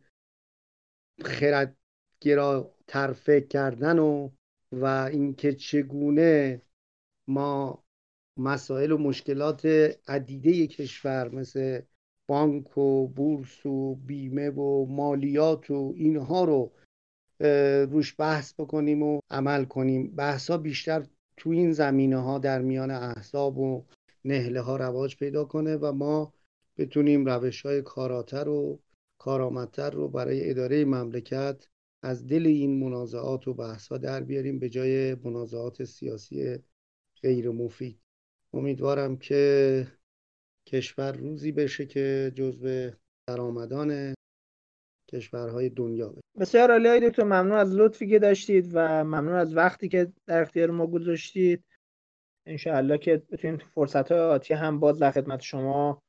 خردگرا 1.24 2.74
ترفه 2.86 3.40
کردن 3.40 3.98
و 3.98 4.30
و 4.72 4.84
اینکه 5.12 5.54
چگونه 5.54 6.62
ما 7.28 7.84
مسائل 8.40 8.92
و 8.92 8.98
مشکلات 8.98 9.66
عدیده 10.08 10.66
کشور 10.66 11.28
مثل 11.28 11.80
بانک 12.26 12.78
و 12.78 13.08
بورس 13.08 13.66
و 13.66 13.94
بیمه 13.94 14.50
و 14.50 14.86
مالیات 14.86 15.70
و 15.70 15.92
اینها 15.96 16.44
رو 16.44 16.72
روش 17.90 18.14
بحث 18.18 18.54
بکنیم 18.58 19.02
و 19.02 19.20
عمل 19.30 19.64
کنیم. 19.64 20.10
بحث 20.16 20.50
ها 20.50 20.56
بیشتر 20.56 21.06
تو 21.36 21.50
این 21.50 21.72
زمینه 21.72 22.16
ها 22.16 22.38
در 22.38 22.62
میان 22.62 22.90
احزاب 22.90 23.58
و 23.58 23.84
نهله 24.24 24.60
ها 24.60 24.76
رواج 24.76 25.16
پیدا 25.16 25.44
کنه 25.44 25.76
و 25.76 25.92
ما 25.92 26.32
بتونیم 26.78 27.26
روش 27.26 27.62
های 27.62 27.82
کاراتر 27.82 28.48
و 28.48 28.80
کارآمدتر 29.18 29.90
رو 29.90 30.08
برای 30.08 30.50
اداره 30.50 30.84
مملکت 30.84 31.68
از 32.02 32.26
دل 32.26 32.46
این 32.46 32.84
منازعات 32.84 33.48
و 33.48 33.54
بحث 33.54 33.88
ها 33.88 33.98
در 33.98 34.22
بیاریم 34.22 34.58
به 34.58 34.68
جای 34.68 35.14
منازعات 35.14 35.84
سیاسی 35.84 36.58
غیر 37.22 37.50
مفید 37.50 38.00
امیدوارم 38.54 39.16
که 39.16 39.86
کشور 40.66 41.12
روزی 41.12 41.52
بشه 41.52 41.86
که 41.86 42.32
جزو 42.34 42.90
درآمدان 43.28 44.14
کشورهای 45.08 45.68
دنیا 45.68 46.08
بشه. 46.08 46.20
بسیار 46.40 46.70
عالی 46.70 47.10
دکتر 47.10 47.24
ممنون 47.24 47.58
از 47.58 47.74
لطفی 47.74 48.08
که 48.08 48.18
داشتید 48.18 48.70
و 48.72 49.04
ممنون 49.04 49.34
از 49.34 49.56
وقتی 49.56 49.88
که 49.88 50.12
در 50.26 50.42
اختیار 50.42 50.70
ما 50.70 50.86
گذاشتید. 50.86 51.64
انشاءالله 52.46 52.98
که 52.98 53.22
بتونیم 53.30 53.56
تو 53.56 53.66
فرصت 53.74 54.12
های 54.12 54.20
آتی 54.20 54.54
هم 54.54 54.80
باز 54.80 54.98
در 54.98 55.10
خدمت 55.10 55.40
شما 55.40 56.02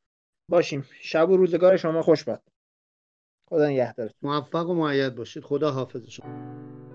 باشیم. 0.50 0.86
شب 1.02 1.30
و 1.30 1.38
روزگار 1.38 1.78
شما 1.78 2.02
خوش 2.02 2.24
باد. 2.24 2.44
خدا 3.50 3.68
نگهدارتون. 3.70 4.18
موفق 4.22 4.70
و 4.70 4.74
معید 4.74 5.16
باشید. 5.16 5.44
خدا 5.44 5.72
حافظ 5.72 6.10
شما. 6.10 6.91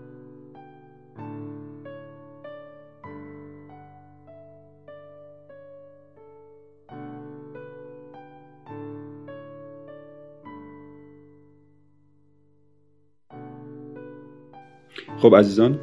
خب 15.18 15.36
عزیزان 15.36 15.78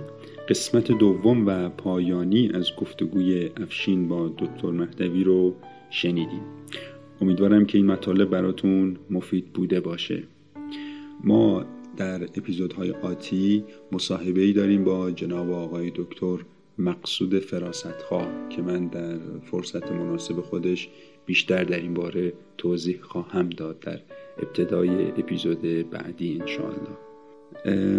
قسمت 0.49 0.91
دوم 0.91 1.47
و 1.47 1.69
پایانی 1.69 2.51
از 2.53 2.69
گفتگوی 2.77 3.49
افشین 3.61 4.07
با 4.07 4.27
دکتر 4.37 4.71
مهدوی 4.71 5.23
رو 5.23 5.55
شنیدیم. 5.89 6.41
امیدوارم 7.21 7.65
که 7.65 7.77
این 7.77 7.87
مطالب 7.87 8.29
براتون 8.29 8.97
مفید 9.09 9.53
بوده 9.53 9.79
باشه. 9.79 10.23
ما 11.23 11.65
در 11.97 12.23
اپیزودهای 12.23 12.91
آتی 12.91 13.63
مصاحبه 13.91 14.53
داریم 14.53 14.83
با 14.83 15.11
جناب 15.11 15.51
آقای 15.51 15.91
دکتر 15.95 16.37
مقصود 16.77 17.39
فراستخواه 17.39 18.27
که 18.49 18.61
من 18.61 18.87
در 18.87 19.17
فرصت 19.51 19.91
مناسب 19.91 20.41
خودش 20.41 20.89
بیشتر 21.25 21.63
در 21.63 21.79
این 21.79 21.93
باره 21.93 22.33
توضیح 22.57 23.01
خواهم 23.01 23.49
داد 23.49 23.79
در 23.79 23.99
ابتدای 24.37 24.89
اپیزود 25.07 25.61
بعدی 25.89 26.39
انشاءالله. 26.41 27.12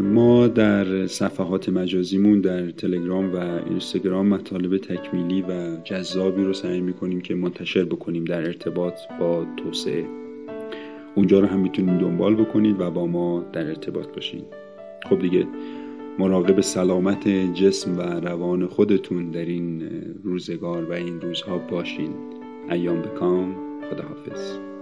ما 0.02 0.48
در 0.48 1.07
صفحات 1.07 1.68
مجازیمون 1.68 2.40
در 2.40 2.70
تلگرام 2.70 3.34
و 3.34 3.36
اینستاگرام 3.68 4.26
مطالب 4.26 4.78
تکمیلی 4.78 5.42
و 5.42 5.76
جذابی 5.84 6.44
رو 6.44 6.52
سعی 6.52 6.80
می‌کنیم 6.80 7.20
که 7.20 7.34
منتشر 7.34 7.84
بکنیم 7.84 8.24
در 8.24 8.42
ارتباط 8.46 8.94
با 9.20 9.46
توسعه. 9.57 10.05
اونجا 11.14 11.40
رو 11.40 11.46
هم 11.46 11.61
می‌تونید 11.61 12.00
دنبال 12.00 12.34
بکنید 12.34 12.80
و 12.80 12.90
با 12.90 13.07
ما 13.07 13.44
در 13.52 13.66
ارتباط 13.66 14.09
باشید 14.14 14.44
خب 15.09 15.18
دیگه 15.18 15.46
مراقب 16.18 16.61
سلامت 16.61 17.28
جسم 17.55 17.98
و 17.98 18.02
روان 18.02 18.66
خودتون 18.66 19.30
در 19.30 19.44
این 19.44 19.82
روزگار 20.24 20.84
و 20.84 20.92
این 20.92 21.20
روزها 21.20 21.59
باشین. 21.59 22.11
ایام 22.70 23.02
بکام. 23.02 23.57
خداحافظ. 23.90 24.73